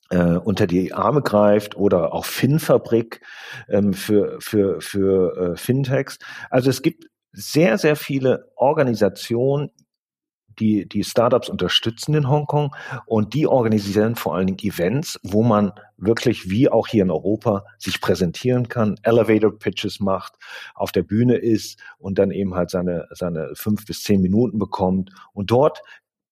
äh, 0.09 0.35
unter 0.37 0.67
die 0.67 0.93
Arme 0.93 1.21
greift 1.21 1.75
oder 1.75 2.13
auch 2.13 2.25
Finfabrik 2.25 3.21
ähm, 3.69 3.93
für, 3.93 4.37
für, 4.39 4.81
für 4.81 5.37
äh, 5.53 5.57
Fintechs. 5.57 6.19
Also 6.49 6.69
es 6.69 6.81
gibt 6.81 7.05
sehr, 7.31 7.77
sehr 7.77 7.95
viele 7.95 8.51
Organisationen, 8.55 9.69
die, 10.59 10.87
die 10.87 11.03
Startups 11.03 11.49
unterstützen 11.49 12.15
in 12.15 12.29
Hongkong 12.29 12.73
und 13.05 13.33
die 13.33 13.47
organisieren 13.47 14.15
vor 14.15 14.35
allen 14.35 14.47
Dingen 14.47 14.59
Events, 14.59 15.19
wo 15.23 15.43
man 15.43 15.73
wirklich 15.97 16.49
wie 16.49 16.69
auch 16.69 16.87
hier 16.87 17.03
in 17.03 17.11
Europa 17.11 17.65
sich 17.77 17.99
präsentieren 17.99 18.69
kann, 18.69 18.95
Elevator 19.03 19.57
Pitches 19.57 19.99
macht, 19.99 20.35
auf 20.73 20.91
der 20.91 21.03
Bühne 21.03 21.35
ist 21.35 21.79
und 21.97 22.19
dann 22.19 22.31
eben 22.31 22.55
halt 22.55 22.69
seine, 22.69 23.07
seine 23.11 23.51
fünf 23.55 23.85
bis 23.85 24.03
zehn 24.03 24.21
Minuten 24.21 24.59
bekommt 24.59 25.11
und 25.33 25.51
dort 25.51 25.81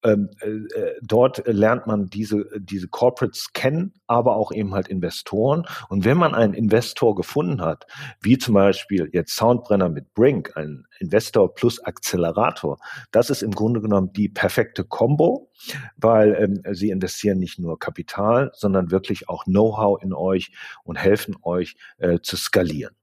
ähm, 0.04 0.30
äh, 0.42 0.50
äh, 0.50 1.00
dort 1.02 1.44
lernt 1.48 1.88
man 1.88 2.10
diese, 2.10 2.46
diese 2.60 2.88
Corporates 2.88 3.54
kennen, 3.54 3.94
aber 4.08 4.36
auch 4.36 4.52
eben 4.52 4.74
halt 4.74 4.88
Investoren. 4.88 5.66
Und 5.90 6.06
wenn 6.06 6.18
man 6.18 6.36
einen 6.36 6.54
Investor 6.54 7.16
gefunden 7.16 7.62
hat, 7.62 7.86
wie 8.22 8.38
zum 8.38 8.54
Beispiel 8.54 9.10
jetzt 9.14 9.36
Soundbrenner 9.36 9.90
mit 9.90 10.14
Brink, 10.14 10.56
ein 10.56 10.86
Investor 11.00 11.54
plus 11.54 11.80
Accelerator, 11.84 12.78
das 13.12 13.30
ist 13.30 13.44
im 13.44 13.52
Grunde 13.52 13.82
genommen 13.82 14.12
die 14.14 14.30
perfekte 14.30 14.84
Combo, 14.84 15.50
weil 15.98 16.36
ähm, 16.40 16.76
sie 16.76 16.90
investieren 16.90 17.40
nicht 17.40 17.60
nur 17.60 17.80
Kapital, 17.80 18.52
sondern 18.54 18.92
wirklich 18.92 19.30
auch 19.30 19.46
Know-how 19.46 20.02
in 20.02 20.14
euch 20.14 20.52
und 20.84 20.98
helfen 20.98 21.36
euch 21.44 21.76
äh, 21.98 22.20
zu 22.22 22.38
skalieren. 22.38 22.96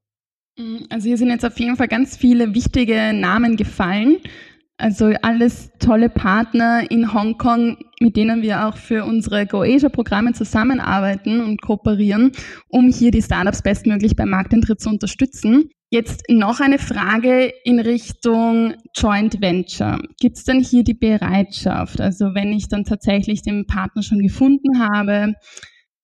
Also 0.90 1.08
hier 1.08 1.16
sind 1.16 1.30
jetzt 1.30 1.44
auf 1.44 1.58
jeden 1.58 1.76
Fall 1.76 1.88
ganz 1.88 2.16
viele 2.16 2.54
wichtige 2.54 3.12
Namen 3.14 3.56
gefallen. 3.56 4.18
Also 4.80 5.12
alles 5.20 5.70
tolle 5.78 6.08
Partner 6.08 6.90
in 6.90 7.12
Hongkong, 7.12 7.76
mit 8.00 8.16
denen 8.16 8.40
wir 8.40 8.66
auch 8.66 8.78
für 8.78 9.04
unsere 9.04 9.44
GoAsia-Programme 9.46 10.32
zusammenarbeiten 10.32 11.42
und 11.42 11.60
kooperieren, 11.60 12.32
um 12.68 12.88
hier 12.88 13.10
die 13.10 13.20
Startups 13.20 13.60
bestmöglich 13.60 14.16
beim 14.16 14.30
Markteintritt 14.30 14.80
zu 14.80 14.88
unterstützen. 14.88 15.68
Jetzt 15.90 16.22
noch 16.30 16.60
eine 16.60 16.78
Frage 16.78 17.52
in 17.64 17.78
Richtung 17.78 18.72
Joint 18.96 19.42
Venture. 19.42 19.98
Gibt 20.18 20.38
es 20.38 20.44
denn 20.44 20.60
hier 20.60 20.82
die 20.82 20.94
Bereitschaft? 20.94 22.00
Also 22.00 22.34
wenn 22.34 22.54
ich 22.54 22.68
dann 22.68 22.84
tatsächlich 22.84 23.42
den 23.42 23.66
Partner 23.66 24.02
schon 24.02 24.20
gefunden 24.20 24.80
habe, 24.80 25.34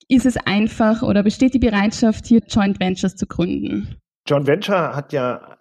ist 0.09 0.27
es 0.27 0.37
einfach 0.37 1.03
oder 1.03 1.23
besteht 1.23 1.55
die 1.55 1.59
Bereitschaft, 1.59 2.27
hier 2.27 2.43
Joint 2.47 2.79
Ventures 2.79 3.17
zu 3.17 3.27
gründen? 3.27 3.97
Joint 4.29 4.47
Venture 4.47 4.95
hat 4.95 5.15
ja 5.15 5.56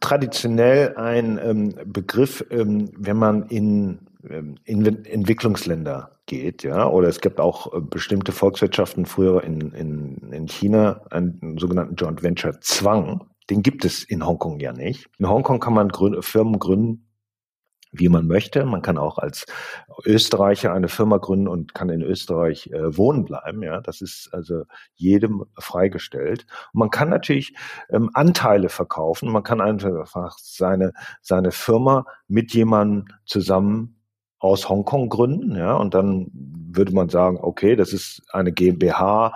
traditionell 0.00 0.96
ein 0.96 1.38
ähm, 1.42 1.74
Begriff, 1.86 2.44
ähm, 2.50 2.90
wenn 2.96 3.16
man 3.16 3.44
in 3.44 4.06
ähm, 4.30 4.56
in 4.64 4.84
Entwicklungsländer 5.04 6.10
geht, 6.26 6.62
ja, 6.62 6.88
oder 6.88 7.08
es 7.08 7.20
gibt 7.20 7.40
auch 7.40 7.72
äh, 7.72 7.80
bestimmte 7.80 8.32
Volkswirtschaften 8.32 9.06
früher 9.06 9.44
in, 9.44 9.72
in, 9.72 10.32
in 10.32 10.46
China 10.46 11.02
einen 11.10 11.56
sogenannten 11.58 11.94
Joint 11.94 12.22
Venture 12.22 12.60
Zwang. 12.60 13.24
Den 13.48 13.62
gibt 13.62 13.84
es 13.84 14.02
in 14.02 14.26
Hongkong 14.26 14.58
ja 14.58 14.72
nicht. 14.72 15.06
In 15.18 15.28
Hongkong 15.28 15.60
kann 15.60 15.74
man 15.74 15.88
Grün 15.88 16.20
Firmen 16.22 16.58
gründen, 16.58 17.05
wie 17.92 18.08
man 18.08 18.26
möchte. 18.26 18.64
Man 18.64 18.82
kann 18.82 18.98
auch 18.98 19.18
als 19.18 19.46
Österreicher 20.04 20.72
eine 20.72 20.88
Firma 20.88 21.18
gründen 21.18 21.48
und 21.48 21.74
kann 21.74 21.88
in 21.88 22.02
Österreich 22.02 22.68
äh, 22.72 22.96
wohnen 22.96 23.24
bleiben. 23.24 23.62
Ja, 23.62 23.80
das 23.80 24.00
ist 24.00 24.30
also 24.32 24.64
jedem 24.94 25.44
freigestellt. 25.58 26.46
Und 26.72 26.80
man 26.80 26.90
kann 26.90 27.08
natürlich 27.08 27.54
ähm, 27.90 28.10
Anteile 28.14 28.68
verkaufen. 28.68 29.30
Man 29.30 29.42
kann 29.42 29.60
einfach 29.60 30.36
seine 30.38 30.92
seine 31.22 31.52
Firma 31.52 32.04
mit 32.28 32.52
jemandem 32.54 33.06
zusammen 33.24 33.96
aus 34.38 34.68
Hongkong 34.68 35.08
gründen, 35.08 35.56
ja, 35.56 35.74
und 35.74 35.94
dann 35.94 36.30
würde 36.32 36.92
man 36.92 37.08
sagen, 37.08 37.38
okay, 37.40 37.74
das 37.74 37.92
ist 37.92 38.22
eine 38.32 38.52
GmbH, 38.52 39.32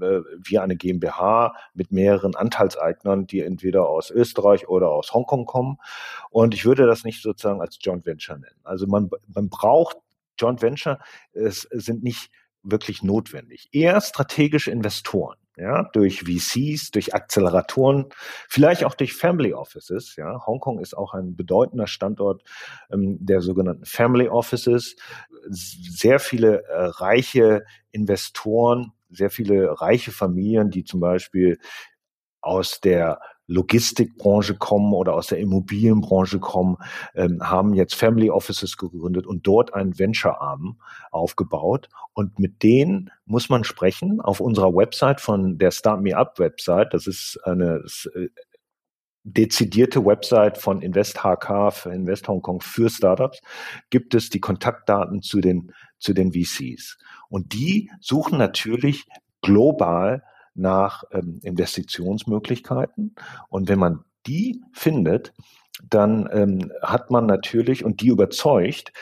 äh, 0.00 0.20
wie 0.38 0.58
eine 0.58 0.76
GmbH 0.76 1.54
mit 1.74 1.92
mehreren 1.92 2.34
Anteilseignern, 2.34 3.26
die 3.26 3.40
entweder 3.40 3.88
aus 3.88 4.10
Österreich 4.10 4.68
oder 4.68 4.90
aus 4.90 5.12
Hongkong 5.12 5.46
kommen. 5.46 5.78
Und 6.30 6.54
ich 6.54 6.64
würde 6.64 6.86
das 6.86 7.04
nicht 7.04 7.22
sozusagen 7.22 7.60
als 7.60 7.78
Joint 7.80 8.06
Venture 8.06 8.38
nennen. 8.38 8.60
Also 8.64 8.86
man, 8.86 9.10
man 9.26 9.48
braucht 9.48 9.96
Joint 10.38 10.62
Venture, 10.62 10.98
es 11.32 11.62
sind 11.70 12.02
nicht 12.02 12.30
wirklich 12.62 13.02
notwendig. 13.02 13.68
Eher 13.72 14.00
strategische 14.00 14.70
Investoren 14.70 15.36
ja, 15.56 15.84
durch 15.92 16.22
VCs, 16.22 16.90
durch 16.92 17.14
Acceleratoren, 17.14 18.06
vielleicht 18.48 18.84
auch 18.84 18.94
durch 18.94 19.14
Family 19.14 19.52
Offices. 19.52 20.16
Ja, 20.16 20.44
Hongkong 20.46 20.78
ist 20.78 20.96
auch 20.96 21.12
ein 21.12 21.36
bedeutender 21.36 21.86
Standort 21.86 22.42
ähm, 22.90 23.18
der 23.20 23.42
sogenannten 23.42 23.84
Family 23.84 24.28
Offices. 24.28 24.96
Sehr 25.50 26.20
viele 26.20 26.64
äh, 26.64 26.84
reiche 26.84 27.64
Investoren, 27.90 28.92
sehr 29.12 29.30
viele 29.30 29.80
reiche 29.80 30.12
Familien, 30.12 30.70
die 30.70 30.84
zum 30.84 31.00
Beispiel 31.00 31.58
aus 32.40 32.80
der 32.80 33.20
Logistikbranche 33.46 34.56
kommen 34.56 34.92
oder 34.94 35.14
aus 35.14 35.26
der 35.26 35.38
Immobilienbranche 35.38 36.38
kommen, 36.38 36.76
ähm, 37.14 37.40
haben 37.42 37.74
jetzt 37.74 37.94
Family 37.94 38.30
Offices 38.30 38.76
gegründet 38.76 39.26
und 39.26 39.46
dort 39.46 39.74
einen 39.74 39.98
Venture-Arm 39.98 40.80
aufgebaut. 41.10 41.88
Und 42.14 42.38
mit 42.38 42.62
denen 42.62 43.10
muss 43.24 43.48
man 43.48 43.64
sprechen 43.64 44.20
auf 44.20 44.40
unserer 44.40 44.74
Website 44.74 45.20
von 45.20 45.58
der 45.58 45.70
Start 45.70 46.02
Me 46.02 46.16
Up 46.16 46.38
Website. 46.38 46.94
Das 46.94 47.06
ist 47.06 47.38
eine 47.44 47.84
äh, 48.14 48.28
dezidierte 49.24 50.04
Website 50.04 50.58
von 50.58 50.82
Invest 50.82 51.22
HK 51.22 51.70
für 51.72 51.92
Invest 51.92 52.28
Hong 52.28 52.42
Kong 52.42 52.60
für 52.60 52.90
Startups 52.90 53.40
gibt 53.90 54.14
es 54.14 54.30
die 54.30 54.40
Kontaktdaten 54.40 55.22
zu 55.22 55.40
den 55.40 55.72
zu 55.98 56.12
den 56.12 56.32
VCs 56.32 56.98
und 57.28 57.52
die 57.52 57.90
suchen 58.00 58.38
natürlich 58.38 59.06
global 59.42 60.22
nach 60.54 61.04
ähm, 61.12 61.40
Investitionsmöglichkeiten. 61.42 63.14
Und 63.48 63.68
wenn 63.68 63.78
man 63.78 64.04
die 64.26 64.62
findet, 64.72 65.32
dann 65.88 66.28
ähm, 66.32 66.72
hat 66.82 67.10
man 67.10 67.26
natürlich 67.26 67.84
und 67.84 68.00
die 68.00 68.08
überzeugt 68.08 68.92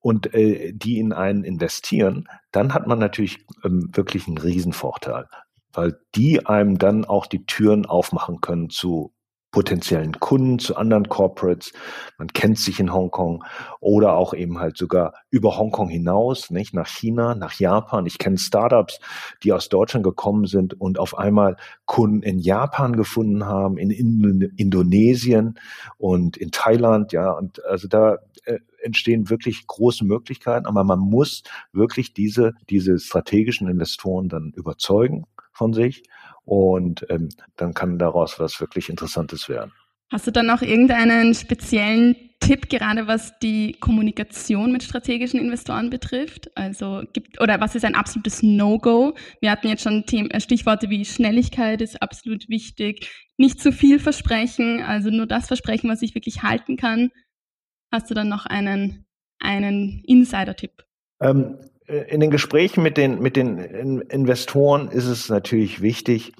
und 0.00 0.32
äh, 0.34 0.72
die 0.72 0.98
in 0.98 1.12
einen 1.12 1.44
investieren, 1.44 2.28
dann 2.52 2.74
hat 2.74 2.86
man 2.86 2.98
natürlich 2.98 3.44
ähm, 3.64 3.90
wirklich 3.92 4.26
einen 4.26 4.38
Riesenvorteil, 4.38 5.26
weil 5.72 5.98
die 6.14 6.46
einem 6.46 6.78
dann 6.78 7.04
auch 7.04 7.26
die 7.26 7.46
Türen 7.46 7.86
aufmachen 7.86 8.40
können 8.40 8.70
zu 8.70 9.12
potenziellen 9.50 10.12
Kunden, 10.20 10.58
zu 10.58 10.76
anderen 10.76 11.08
Corporates. 11.08 11.72
Man 12.18 12.28
kennt 12.28 12.58
sich 12.58 12.80
in 12.80 12.92
Hongkong 12.92 13.44
oder 13.80 14.14
auch 14.14 14.34
eben 14.34 14.58
halt 14.58 14.76
sogar 14.76 15.14
über 15.30 15.56
Hongkong 15.56 15.88
hinaus, 15.88 16.50
nicht 16.50 16.74
nach 16.74 16.86
China, 16.86 17.34
nach 17.34 17.54
Japan. 17.54 18.06
Ich 18.06 18.18
kenne 18.18 18.38
Startups, 18.38 19.00
die 19.42 19.52
aus 19.52 19.68
Deutschland 19.68 20.04
gekommen 20.04 20.46
sind 20.46 20.78
und 20.78 20.98
auf 20.98 21.16
einmal 21.16 21.56
Kunden 21.86 22.22
in 22.22 22.38
Japan 22.38 22.94
gefunden 22.94 23.46
haben, 23.46 23.78
in 23.78 23.90
Indonesien 23.90 25.58
und 25.96 26.36
in 26.36 26.50
Thailand. 26.50 27.12
Ja, 27.12 27.30
und 27.30 27.64
also 27.64 27.88
da 27.88 28.18
äh, 28.44 28.58
entstehen 28.82 29.30
wirklich 29.30 29.66
große 29.66 30.04
Möglichkeiten, 30.04 30.66
aber 30.66 30.84
man 30.84 30.98
muss 30.98 31.42
wirklich 31.72 32.12
diese, 32.12 32.52
diese 32.68 32.98
strategischen 32.98 33.68
Investoren 33.68 34.28
dann 34.28 34.52
überzeugen 34.54 35.24
von 35.52 35.72
sich 35.72 36.04
und 36.48 37.06
ähm, 37.10 37.28
dann 37.56 37.74
kann 37.74 37.98
daraus 37.98 38.40
was 38.40 38.60
wirklich 38.60 38.88
Interessantes 38.88 39.48
werden. 39.48 39.72
Hast 40.10 40.26
du 40.26 40.30
dann 40.30 40.46
noch 40.46 40.62
irgendeinen 40.62 41.34
speziellen 41.34 42.16
Tipp, 42.40 42.70
gerade 42.70 43.06
was 43.06 43.38
die 43.40 43.72
Kommunikation 43.72 44.72
mit 44.72 44.82
strategischen 44.82 45.38
Investoren 45.38 45.90
betrifft? 45.90 46.50
Also 46.56 47.02
gibt 47.12 47.40
oder 47.42 47.60
was 47.60 47.74
ist 47.74 47.84
ein 47.84 47.94
absolutes 47.94 48.42
No-Go? 48.42 49.14
Wir 49.40 49.50
hatten 49.50 49.68
jetzt 49.68 49.82
schon 49.82 50.06
Themen, 50.06 50.30
äh, 50.30 50.40
Stichworte 50.40 50.88
wie 50.88 51.04
Schnelligkeit 51.04 51.82
ist 51.82 52.00
absolut 52.00 52.48
wichtig, 52.48 53.10
nicht 53.36 53.60
zu 53.60 53.70
viel 53.70 53.98
versprechen, 53.98 54.82
also 54.82 55.10
nur 55.10 55.26
das 55.26 55.48
Versprechen, 55.48 55.90
was 55.90 56.00
ich 56.00 56.14
wirklich 56.14 56.42
halten 56.42 56.76
kann. 56.78 57.10
Hast 57.92 58.10
du 58.10 58.14
dann 58.14 58.28
noch 58.28 58.46
einen 58.46 59.04
einen 59.40 60.02
Insider-Tipp? 60.06 60.84
Ähm, 61.20 61.58
äh, 61.60 61.77
in 61.88 62.20
den 62.20 62.30
Gesprächen 62.30 62.82
mit 62.82 62.96
den, 62.96 63.18
mit 63.20 63.36
den 63.36 63.58
Investoren 63.58 64.88
ist 64.90 65.06
es 65.06 65.28
natürlich 65.28 65.80
wichtig, 65.80 66.32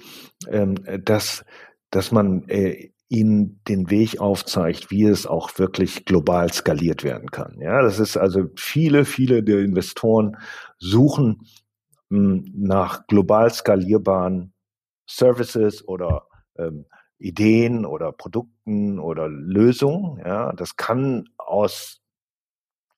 ähm, 0.47 0.75
dass, 1.03 1.43
dass 1.89 2.11
man 2.11 2.47
äh, 2.49 2.91
ihnen 3.09 3.59
den 3.67 3.89
Weg 3.89 4.19
aufzeigt, 4.21 4.91
wie 4.91 5.05
es 5.05 5.25
auch 5.25 5.57
wirklich 5.57 6.05
global 6.05 6.53
skaliert 6.53 7.03
werden 7.03 7.31
kann. 7.31 7.57
Ja, 7.59 7.81
das 7.81 7.99
ist 7.99 8.15
also 8.15 8.45
viele, 8.55 9.03
viele 9.03 9.41
der 9.41 9.59
Investoren 9.59 10.37
suchen 10.77 11.47
hm, 12.11 12.45
nach 12.55 13.07
global 13.07 13.51
skalierbaren 13.51 14.53
Services 15.07 15.85
oder 15.87 16.27
ähm, 16.57 16.85
Ideen 17.17 17.85
oder 17.85 18.11
Produkten 18.11 18.99
oder 18.99 19.27
Lösungen. 19.27 20.19
Ja, 20.23 20.53
das 20.53 20.75
kann 20.75 21.29
aus 21.37 22.01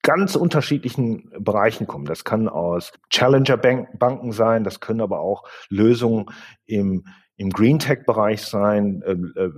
ganz 0.02 0.36
unterschiedlichen 0.36 1.32
Bereichen 1.40 1.88
kommen. 1.88 2.06
Das 2.06 2.24
kann 2.24 2.50
aus 2.50 2.92
Challenger-Banken 3.10 4.32
sein, 4.32 4.64
das 4.64 4.80
können 4.80 5.02
aber 5.02 5.20
auch 5.20 5.44
Lösungen 5.70 6.26
im, 6.66 7.06
im 7.38 7.50
Green 7.50 7.80
Tech-Bereich 7.80 8.42
sein, 8.42 9.02
äh, 9.06 9.12
äh, 9.42 9.52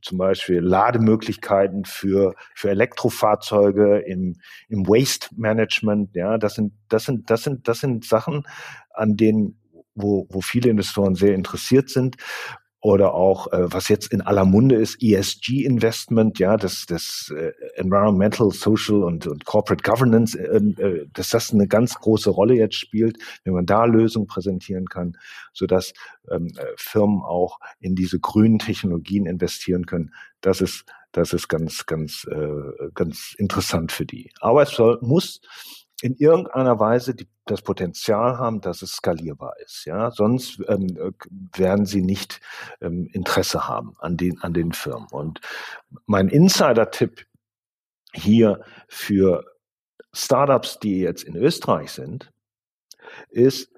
zum 0.00 0.18
Beispiel 0.18 0.60
Lademöglichkeiten 0.60 1.84
für, 1.84 2.34
für 2.54 2.70
Elektrofahrzeuge 2.70 3.98
im, 3.98 4.36
im 4.68 4.86
Waste 4.88 5.28
Management. 5.36 6.14
Ja, 6.16 6.38
das 6.38 6.54
sind, 6.54 6.72
das 6.88 7.04
sind, 7.04 7.30
das 7.30 7.44
sind, 7.44 7.68
das 7.68 7.80
sind 7.80 8.04
Sachen, 8.04 8.44
an 8.90 9.16
denen 9.16 9.58
wo, 9.94 10.26
wo 10.30 10.40
viele 10.40 10.70
Investoren 10.70 11.14
sehr 11.14 11.34
interessiert 11.34 11.90
sind 11.90 12.16
oder 12.82 13.14
auch 13.14 13.52
äh, 13.52 13.72
was 13.72 13.88
jetzt 13.88 14.12
in 14.12 14.22
aller 14.22 14.44
Munde 14.44 14.74
ist 14.74 15.00
ESG 15.00 15.64
Investment, 15.64 16.40
ja, 16.40 16.56
das 16.56 16.84
das 16.86 17.32
äh, 17.34 17.52
Environmental, 17.76 18.50
Social 18.50 19.04
und, 19.04 19.28
und 19.28 19.44
Corporate 19.44 19.88
Governance, 19.88 20.36
äh, 20.36 20.56
äh, 20.56 21.06
dass 21.12 21.28
das 21.28 21.52
eine 21.52 21.68
ganz 21.68 21.94
große 21.94 22.28
Rolle 22.28 22.54
jetzt 22.54 22.74
spielt, 22.74 23.18
wenn 23.44 23.54
man 23.54 23.66
da 23.66 23.84
Lösungen 23.84 24.26
präsentieren 24.26 24.88
kann, 24.88 25.16
so 25.52 25.66
dass 25.66 25.92
ähm, 26.28 26.48
äh, 26.56 26.64
Firmen 26.76 27.22
auch 27.22 27.60
in 27.78 27.94
diese 27.94 28.18
grünen 28.18 28.58
Technologien 28.58 29.26
investieren 29.26 29.86
können. 29.86 30.12
Das 30.40 30.60
ist 30.60 30.84
das 31.12 31.32
ist 31.32 31.46
ganz 31.46 31.86
ganz 31.86 32.26
äh, 32.28 32.90
ganz 32.94 33.34
interessant 33.38 33.92
für 33.92 34.06
die. 34.06 34.32
Aber 34.40 34.62
es 34.62 34.70
soll 34.70 34.98
muss 35.02 35.40
in 36.02 36.16
irgendeiner 36.16 36.80
Weise 36.80 37.14
die, 37.14 37.28
das 37.46 37.62
Potenzial 37.62 38.36
haben, 38.36 38.60
dass 38.60 38.82
es 38.82 38.94
skalierbar 38.94 39.54
ist. 39.64 39.84
Ja, 39.84 40.10
sonst 40.10 40.60
ähm, 40.66 40.96
äh, 40.98 41.12
werden 41.56 41.86
sie 41.86 42.02
nicht 42.02 42.40
ähm, 42.80 43.08
Interesse 43.12 43.68
haben 43.68 43.94
an 44.00 44.16
den 44.16 44.40
an 44.42 44.52
den 44.52 44.72
Firmen. 44.72 45.06
Und 45.12 45.40
mein 46.06 46.28
Insider-Tipp 46.28 47.24
hier 48.12 48.62
für 48.88 49.44
Startups, 50.12 50.80
die 50.80 51.00
jetzt 51.00 51.22
in 51.22 51.36
Österreich 51.36 51.92
sind, 51.92 52.32
ist, 53.30 53.70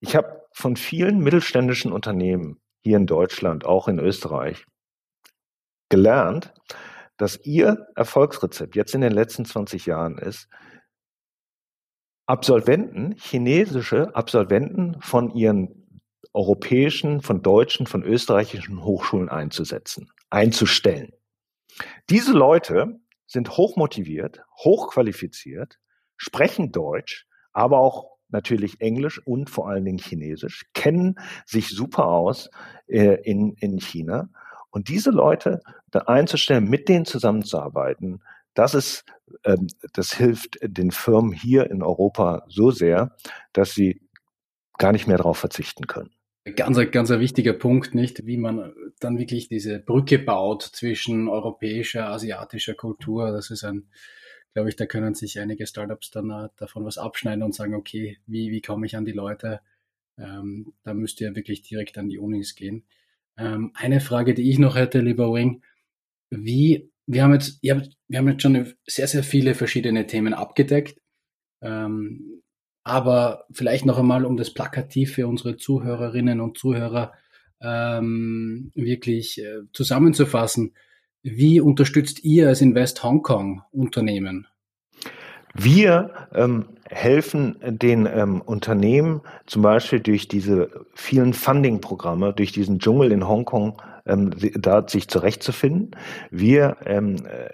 ich 0.00 0.16
habe 0.16 0.42
von 0.52 0.76
vielen 0.76 1.20
mittelständischen 1.20 1.92
Unternehmen 1.92 2.60
hier 2.80 2.96
in 2.96 3.06
Deutschland, 3.06 3.64
auch 3.64 3.86
in 3.86 4.00
Österreich, 4.00 4.66
gelernt, 5.88 6.52
dass 7.16 7.38
ihr 7.44 7.86
Erfolgsrezept 7.94 8.74
jetzt 8.74 8.94
in 8.94 9.00
den 9.00 9.12
letzten 9.12 9.44
20 9.44 9.86
Jahren 9.86 10.18
ist, 10.18 10.48
Absolventen, 12.28 13.14
chinesische 13.16 14.14
Absolventen 14.14 15.00
von 15.00 15.30
ihren 15.30 15.88
europäischen, 16.34 17.22
von 17.22 17.40
deutschen, 17.40 17.86
von 17.86 18.02
österreichischen 18.02 18.84
Hochschulen 18.84 19.30
einzusetzen, 19.30 20.10
einzustellen. 20.28 21.14
Diese 22.10 22.32
Leute 22.32 23.00
sind 23.26 23.56
hochmotiviert, 23.56 24.42
hochqualifiziert, 24.62 25.78
sprechen 26.18 26.70
Deutsch, 26.70 27.26
aber 27.54 27.78
auch 27.78 28.18
natürlich 28.28 28.82
Englisch 28.82 29.26
und 29.26 29.48
vor 29.48 29.70
allen 29.70 29.86
Dingen 29.86 29.98
Chinesisch, 29.98 30.66
kennen 30.74 31.14
sich 31.46 31.70
super 31.70 32.08
aus 32.08 32.50
äh, 32.88 33.22
in, 33.22 33.54
in 33.54 33.78
China. 33.78 34.28
Und 34.68 34.90
diese 34.90 35.10
Leute 35.10 35.60
da 35.90 36.00
einzustellen, 36.00 36.68
mit 36.68 36.90
denen 36.90 37.06
zusammenzuarbeiten, 37.06 38.20
das 38.58 38.74
ist 38.74 39.04
ähm, 39.44 39.66
das 39.92 40.12
hilft 40.12 40.58
den 40.62 40.90
Firmen 40.90 41.32
hier 41.32 41.70
in 41.70 41.82
Europa 41.82 42.44
so 42.48 42.70
sehr, 42.70 43.16
dass 43.52 43.74
sie 43.74 44.00
gar 44.78 44.92
nicht 44.92 45.06
mehr 45.06 45.16
darauf 45.16 45.38
verzichten 45.38 45.86
können. 45.86 46.10
Ganz, 46.56 46.78
ganz 46.92 47.10
ein 47.10 47.20
wichtiger 47.20 47.52
Punkt, 47.52 47.94
nicht, 47.94 48.24
wie 48.24 48.38
man 48.38 48.72
dann 49.00 49.18
wirklich 49.18 49.48
diese 49.48 49.80
Brücke 49.80 50.18
baut 50.18 50.62
zwischen 50.62 51.28
europäischer, 51.28 52.08
asiatischer 52.08 52.74
Kultur. 52.74 53.32
Das 53.32 53.50
ist 53.50 53.64
ein, 53.64 53.88
glaube 54.54 54.70
ich, 54.70 54.76
da 54.76 54.86
können 54.86 55.14
sich 55.14 55.38
einige 55.40 55.66
Startups 55.66 56.10
dann 56.10 56.30
uh, 56.30 56.48
davon 56.56 56.86
was 56.86 56.96
abschneiden 56.96 57.42
und 57.42 57.54
sagen, 57.54 57.74
okay, 57.74 58.18
wie, 58.26 58.50
wie 58.50 58.62
komme 58.62 58.86
ich 58.86 58.96
an 58.96 59.04
die 59.04 59.12
Leute? 59.12 59.60
Ähm, 60.16 60.72
da 60.84 60.94
müsst 60.94 61.20
ihr 61.20 61.36
wirklich 61.36 61.62
direkt 61.62 61.98
an 61.98 62.08
die 62.08 62.18
Unis 62.18 62.54
gehen. 62.54 62.84
Ähm, 63.36 63.72
eine 63.74 64.00
Frage, 64.00 64.32
die 64.32 64.48
ich 64.50 64.58
noch 64.58 64.74
hätte, 64.74 65.00
lieber 65.00 65.32
Wing, 65.34 65.62
wie, 66.30 66.90
wir 67.08 67.22
haben 67.22 67.32
jetzt, 67.32 67.58
ihr 67.62 67.82
wir 68.06 68.18
haben 68.18 68.28
jetzt 68.28 68.42
schon 68.42 68.74
sehr, 68.86 69.08
sehr 69.08 69.22
viele 69.22 69.54
verschiedene 69.54 70.06
Themen 70.06 70.34
abgedeckt. 70.34 71.00
Ähm, 71.62 72.42
aber 72.84 73.46
vielleicht 73.50 73.86
noch 73.86 73.98
einmal, 73.98 74.24
um 74.24 74.36
das 74.36 74.52
plakativ 74.52 75.14
für 75.14 75.26
unsere 75.26 75.56
Zuhörerinnen 75.56 76.40
und 76.40 76.58
Zuhörer 76.58 77.12
ähm, 77.60 78.70
wirklich 78.74 79.42
äh, 79.42 79.62
zusammenzufassen. 79.72 80.74
Wie 81.22 81.60
unterstützt 81.60 82.24
ihr 82.24 82.48
als 82.48 82.60
Invest 82.60 83.02
Hongkong 83.02 83.62
Unternehmen? 83.72 84.46
Wir 85.54 86.10
ähm, 86.34 86.66
helfen 86.90 87.56
den 87.62 88.06
ähm, 88.06 88.40
Unternehmen 88.40 89.22
zum 89.46 89.62
Beispiel 89.62 90.00
durch 90.00 90.28
diese 90.28 90.70
vielen 90.94 91.32
Funding-Programme, 91.34 92.32
durch 92.32 92.52
diesen 92.52 92.78
Dschungel 92.78 93.12
in 93.12 93.28
Hongkong, 93.28 93.80
ähm, 94.06 94.30
da 94.54 94.86
sich 94.86 95.08
zurechtzufinden. 95.08 95.92
Wir 96.30 96.76
ähm, 96.86 97.16
äh, 97.26 97.48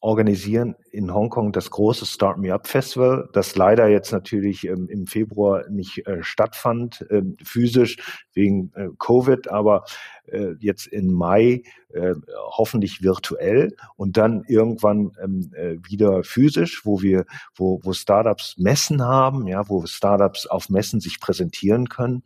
organisieren 0.00 0.76
in 0.94 1.12
Hongkong 1.12 1.52
das 1.52 1.70
große 1.70 2.06
Start 2.06 2.38
Me 2.38 2.54
Up 2.54 2.66
Festival, 2.66 3.28
das 3.32 3.56
leider 3.56 3.88
jetzt 3.88 4.12
natürlich 4.12 4.66
ähm, 4.66 4.88
im 4.88 5.06
Februar 5.06 5.68
nicht 5.68 6.06
äh, 6.06 6.22
stattfand, 6.22 7.04
äh, 7.10 7.22
physisch 7.42 7.96
wegen 8.32 8.72
äh, 8.74 8.88
Covid, 8.98 9.50
aber 9.50 9.84
äh, 10.26 10.54
jetzt 10.58 10.86
in 10.86 11.12
Mai 11.12 11.62
äh, 11.92 12.14
hoffentlich 12.34 13.02
virtuell 13.02 13.76
und 13.96 14.16
dann 14.16 14.44
irgendwann 14.48 15.12
ähm, 15.22 15.50
äh, 15.54 15.76
wieder 15.88 16.24
physisch, 16.24 16.84
wo 16.84 17.02
wir, 17.02 17.26
wo, 17.54 17.80
wo 17.82 17.92
Startups 17.92 18.56
Messen 18.56 19.02
haben, 19.02 19.46
ja, 19.46 19.68
wo 19.68 19.84
Startups 19.86 20.46
auf 20.46 20.70
Messen 20.70 21.00
sich 21.00 21.20
präsentieren 21.20 21.88
können. 21.88 22.22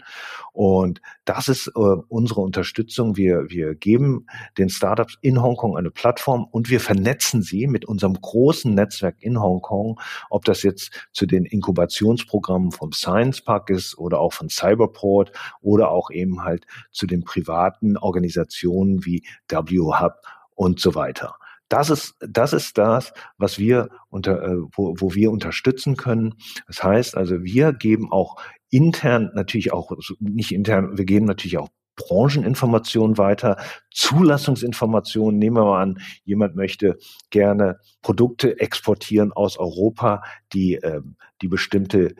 Und 0.52 1.00
das 1.24 1.48
ist 1.48 1.68
unsere 1.68 2.40
Unterstützung. 2.40 3.16
Wir, 3.16 3.46
wir 3.48 3.74
geben 3.74 4.26
den 4.56 4.70
Startups 4.70 5.18
in 5.20 5.42
Hongkong 5.42 5.76
eine 5.76 5.90
Plattform 5.90 6.46
und 6.50 6.70
wir 6.70 6.80
vernetzen 6.80 7.42
sie 7.42 7.66
mit 7.66 7.84
unserem 7.84 8.14
großen 8.14 8.57
Netzwerk 8.64 9.16
in 9.20 9.40
Hongkong, 9.40 10.00
ob 10.30 10.44
das 10.44 10.62
jetzt 10.62 11.08
zu 11.12 11.26
den 11.26 11.44
Inkubationsprogrammen 11.44 12.72
vom 12.72 12.92
Science 12.92 13.42
Park 13.42 13.70
ist 13.70 13.98
oder 13.98 14.20
auch 14.20 14.32
von 14.32 14.48
Cyberport 14.48 15.32
oder 15.60 15.90
auch 15.90 16.10
eben 16.10 16.44
halt 16.44 16.66
zu 16.92 17.06
den 17.06 17.24
privaten 17.24 17.96
Organisationen 17.96 19.04
wie 19.04 19.24
W-Hub 19.48 20.14
und 20.54 20.80
so 20.80 20.94
weiter. 20.94 21.36
Das 21.68 21.90
ist, 21.90 22.14
das 22.20 22.52
ist 22.54 22.78
das, 22.78 23.12
was 23.36 23.58
wir 23.58 23.90
unter, 24.08 24.42
äh, 24.42 24.56
wo, 24.72 24.94
wo 24.98 25.14
wir 25.14 25.30
unterstützen 25.30 25.96
können. 25.96 26.34
Das 26.66 26.82
heißt 26.82 27.16
also, 27.16 27.42
wir 27.42 27.72
geben 27.74 28.10
auch 28.10 28.36
intern 28.70 29.30
natürlich 29.34 29.72
auch, 29.72 29.92
nicht 30.18 30.52
intern, 30.52 30.96
wir 30.96 31.04
geben 31.04 31.26
natürlich 31.26 31.58
auch 31.58 31.68
Brancheninformationen 31.98 33.18
weiter, 33.18 33.58
Zulassungsinformationen. 33.90 35.38
Nehmen 35.38 35.56
wir 35.56 35.64
mal 35.64 35.82
an, 35.82 36.00
jemand 36.24 36.56
möchte 36.56 36.96
gerne 37.30 37.78
Produkte 38.02 38.58
exportieren 38.60 39.32
aus 39.32 39.58
Europa, 39.58 40.22
die, 40.52 40.74
ähm, 40.74 41.16
die 41.42 41.48
bestimmte 41.48 42.14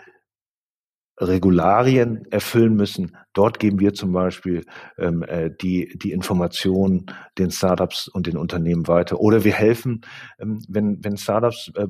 Regularien 1.20 2.26
erfüllen 2.30 2.74
müssen. 2.76 3.16
Dort 3.32 3.58
geben 3.58 3.80
wir 3.80 3.92
zum 3.92 4.12
Beispiel 4.12 4.64
ähm, 4.98 5.22
äh, 5.22 5.50
die, 5.50 5.98
die 5.98 6.12
Informationen 6.12 7.06
den 7.38 7.50
Startups 7.50 8.08
und 8.08 8.26
den 8.26 8.36
Unternehmen 8.36 8.86
weiter. 8.86 9.20
Oder 9.20 9.44
wir 9.44 9.52
helfen, 9.52 10.02
ähm, 10.38 10.60
wenn, 10.68 11.02
wenn 11.02 11.16
Startups 11.16 11.72
äh, 11.74 11.86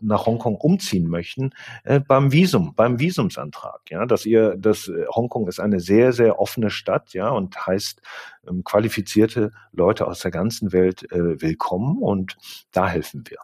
nach 0.00 0.26
Hongkong 0.26 0.56
umziehen 0.56 1.08
möchten, 1.08 1.50
äh, 1.84 2.00
beim 2.00 2.32
Visum, 2.32 2.74
beim 2.74 3.00
Visumsantrag. 3.00 3.80
Ja, 3.90 4.06
dass 4.06 4.26
ihr, 4.26 4.56
das 4.56 4.88
äh, 4.88 5.06
Hongkong 5.14 5.48
ist 5.48 5.60
eine 5.60 5.80
sehr, 5.80 6.12
sehr 6.12 6.38
offene 6.38 6.70
Stadt, 6.70 7.12
ja, 7.14 7.30
und 7.30 7.66
heißt 7.66 8.00
ähm, 8.48 8.64
qualifizierte 8.64 9.52
Leute 9.72 10.06
aus 10.06 10.20
der 10.20 10.30
ganzen 10.30 10.72
Welt 10.72 11.10
äh, 11.12 11.40
willkommen 11.40 11.98
und 11.98 12.36
da 12.72 12.88
helfen 12.88 13.24
wir. 13.28 13.38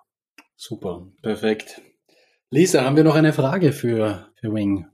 Super, 0.56 1.06
perfekt. 1.22 1.82
Lisa, 2.50 2.84
haben 2.84 2.96
wir 2.96 3.04
noch 3.04 3.16
eine 3.16 3.32
Frage 3.32 3.72
für, 3.72 4.28
für 4.40 4.54
Wing? 4.54 4.86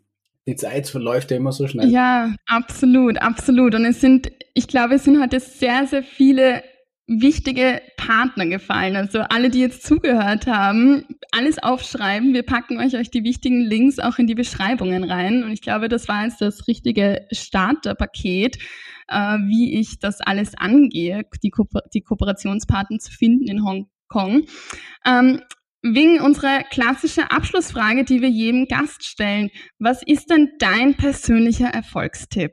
die 0.46 0.56
Zeit 0.56 0.88
verläuft 0.88 1.30
ja 1.30 1.36
immer 1.36 1.52
so 1.52 1.66
schnell. 1.68 1.88
Ja, 1.88 2.34
absolut, 2.46 3.18
absolut. 3.18 3.74
Und 3.74 3.84
es 3.84 4.00
sind, 4.00 4.32
ich 4.54 4.66
glaube, 4.68 4.94
es 4.94 5.04
sind 5.04 5.20
heute 5.22 5.38
sehr, 5.40 5.86
sehr 5.86 6.02
viele 6.02 6.62
wichtige 7.10 7.82
Partner 7.96 8.46
gefallen. 8.46 8.94
Also 8.94 9.18
alle, 9.20 9.50
die 9.50 9.60
jetzt 9.60 9.82
zugehört 9.82 10.46
haben, 10.46 11.04
alles 11.32 11.60
aufschreiben. 11.60 12.32
Wir 12.32 12.44
packen 12.44 12.78
euch 12.78 12.96
euch 12.96 13.10
die 13.10 13.24
wichtigen 13.24 13.60
Links 13.60 13.98
auch 13.98 14.18
in 14.18 14.28
die 14.28 14.36
Beschreibungen 14.36 15.02
rein. 15.02 15.42
Und 15.42 15.50
ich 15.50 15.60
glaube, 15.60 15.88
das 15.88 16.06
war 16.06 16.24
jetzt 16.24 16.40
das 16.40 16.68
richtige 16.68 17.26
Starterpaket, 17.32 18.58
äh, 19.08 19.38
wie 19.38 19.80
ich 19.80 19.98
das 19.98 20.20
alles 20.20 20.54
angehe, 20.56 21.24
die, 21.42 21.50
Ko 21.50 21.66
die 21.92 22.02
Kooperationspartner 22.02 22.98
zu 22.98 23.10
finden 23.10 23.48
in 23.48 23.64
Hongkong. 23.64 24.44
Ähm, 25.04 25.40
Wegen 25.82 26.20
unserer 26.20 26.62
klassische 26.64 27.30
Abschlussfrage, 27.30 28.04
die 28.04 28.20
wir 28.20 28.28
jedem 28.28 28.66
Gast 28.66 29.02
stellen. 29.02 29.48
Was 29.78 30.02
ist 30.02 30.28
denn 30.28 30.50
dein 30.58 30.94
persönlicher 30.94 31.68
Erfolgstipp? 31.68 32.52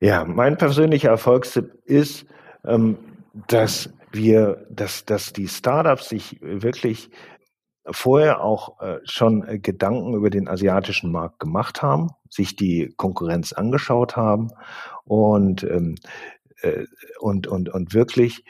Ja, 0.00 0.24
mein 0.24 0.56
persönlicher 0.56 1.08
Erfolgstipp 1.10 1.72
ist, 1.86 2.24
ähm, 2.64 2.98
dass 3.48 3.90
wir, 4.10 4.66
dass, 4.70 5.04
dass 5.04 5.32
die 5.32 5.48
Startups 5.48 6.08
sich 6.08 6.38
wirklich 6.40 7.10
vorher 7.90 8.42
auch 8.42 8.80
äh, 8.80 8.98
schon 9.04 9.60
Gedanken 9.62 10.14
über 10.14 10.30
den 10.30 10.48
asiatischen 10.48 11.10
Markt 11.10 11.40
gemacht 11.40 11.82
haben, 11.82 12.10
sich 12.30 12.54
die 12.54 12.92
Konkurrenz 12.96 13.52
angeschaut 13.52 14.16
haben 14.16 14.50
und, 15.04 15.64
ähm, 15.64 15.96
äh, 16.60 16.84
und, 17.18 17.46
und, 17.46 17.68
und 17.68 17.92
wirklich 17.92 18.44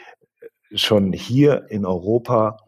schon 0.74 1.12
hier 1.12 1.66
in 1.70 1.86
Europa 1.86 2.58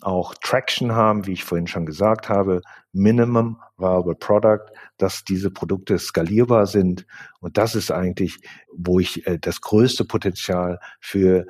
auch 0.00 0.34
Traction 0.34 0.92
haben, 0.92 1.26
wie 1.26 1.32
ich 1.32 1.44
vorhin 1.44 1.66
schon 1.66 1.86
gesagt 1.86 2.28
habe, 2.28 2.60
Minimum 2.92 3.60
Viable 3.78 4.14
Product, 4.14 4.66
dass 4.98 5.24
diese 5.24 5.50
Produkte 5.50 5.98
skalierbar 5.98 6.66
sind. 6.66 7.06
Und 7.40 7.56
das 7.56 7.74
ist 7.74 7.90
eigentlich, 7.90 8.38
wo 8.72 9.00
ich 9.00 9.26
äh, 9.26 9.38
das 9.38 9.60
größte 9.60 10.04
Potenzial 10.04 10.78
für 11.00 11.46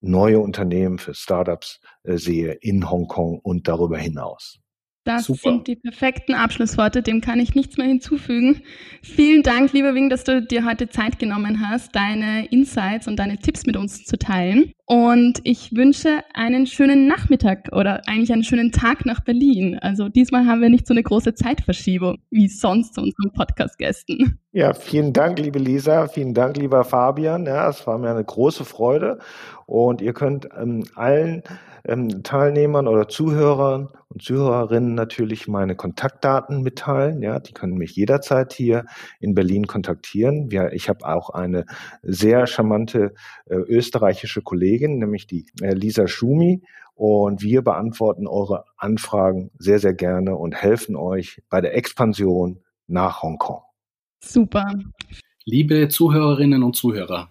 neue 0.00 0.40
Unternehmen, 0.40 0.98
für 0.98 1.14
Startups 1.14 1.80
äh, 2.02 2.16
sehe 2.16 2.52
in 2.52 2.90
Hongkong 2.90 3.38
und 3.38 3.68
darüber 3.68 3.98
hinaus. 3.98 4.60
Das 5.04 5.24
Super. 5.24 5.50
sind 5.50 5.66
die 5.66 5.76
perfekten 5.76 6.34
Abschlussworte, 6.34 7.00
dem 7.00 7.22
kann 7.22 7.40
ich 7.40 7.54
nichts 7.54 7.78
mehr 7.78 7.86
hinzufügen. 7.86 8.62
Vielen 9.02 9.42
Dank, 9.42 9.72
lieber 9.72 9.94
Wing, 9.94 10.10
dass 10.10 10.24
du 10.24 10.42
dir 10.42 10.66
heute 10.66 10.90
Zeit 10.90 11.18
genommen 11.18 11.66
hast, 11.66 11.96
deine 11.96 12.46
Insights 12.46 13.08
und 13.08 13.16
deine 13.16 13.38
Tipps 13.38 13.64
mit 13.64 13.76
uns 13.76 14.04
zu 14.04 14.18
teilen. 14.18 14.72
Und 14.84 15.40
ich 15.44 15.74
wünsche 15.74 16.20
einen 16.34 16.66
schönen 16.66 17.06
Nachmittag 17.06 17.68
oder 17.72 18.02
eigentlich 18.08 18.32
einen 18.32 18.44
schönen 18.44 18.72
Tag 18.72 19.06
nach 19.06 19.20
Berlin. 19.20 19.78
Also 19.80 20.10
diesmal 20.10 20.46
haben 20.46 20.60
wir 20.60 20.68
nicht 20.68 20.86
so 20.86 20.92
eine 20.92 21.02
große 21.02 21.34
Zeitverschiebung 21.34 22.18
wie 22.30 22.48
sonst 22.48 22.94
zu 22.94 23.00
unseren 23.00 23.32
Podcast-Gästen. 23.32 24.38
Ja, 24.52 24.74
vielen 24.74 25.14
Dank, 25.14 25.38
liebe 25.38 25.60
Lisa. 25.60 26.08
Vielen 26.08 26.34
Dank, 26.34 26.58
lieber 26.58 26.84
Fabian. 26.84 27.46
Ja, 27.46 27.70
es 27.70 27.86
war 27.86 27.96
mir 27.98 28.10
eine 28.10 28.24
große 28.24 28.64
Freude. 28.66 29.20
Und 29.64 30.02
ihr 30.02 30.12
könnt 30.12 30.48
ähm, 30.60 30.84
allen 30.94 31.42
ähm, 31.84 32.22
Teilnehmern 32.22 32.86
oder 32.86 33.08
Zuhörern 33.08 33.88
und 34.12 34.22
Zuhörerinnen 34.22 34.94
natürlich 34.94 35.46
meine 35.46 35.76
Kontaktdaten 35.76 36.62
mitteilen. 36.62 37.22
Ja, 37.22 37.38
die 37.38 37.52
können 37.52 37.74
mich 37.74 37.94
jederzeit 37.94 38.52
hier 38.52 38.84
in 39.20 39.34
Berlin 39.34 39.68
kontaktieren. 39.68 40.50
Ja, 40.50 40.68
ich 40.72 40.88
habe 40.88 41.06
auch 41.06 41.30
eine 41.30 41.64
sehr 42.02 42.48
charmante 42.48 43.14
äh, 43.46 43.54
österreichische 43.54 44.42
Kollegin, 44.42 44.98
nämlich 44.98 45.28
die 45.28 45.46
äh, 45.62 45.74
Lisa 45.74 46.08
Schumi. 46.08 46.62
Und 46.94 47.42
wir 47.42 47.62
beantworten 47.62 48.26
eure 48.26 48.64
Anfragen 48.76 49.52
sehr, 49.58 49.78
sehr 49.78 49.94
gerne 49.94 50.36
und 50.36 50.54
helfen 50.54 50.96
euch 50.96 51.42
bei 51.48 51.60
der 51.60 51.76
Expansion 51.76 52.62
nach 52.88 53.22
Hongkong. 53.22 53.62
Super. 54.22 54.74
Liebe 55.44 55.88
Zuhörerinnen 55.88 56.62
und 56.62 56.76
Zuhörer, 56.76 57.30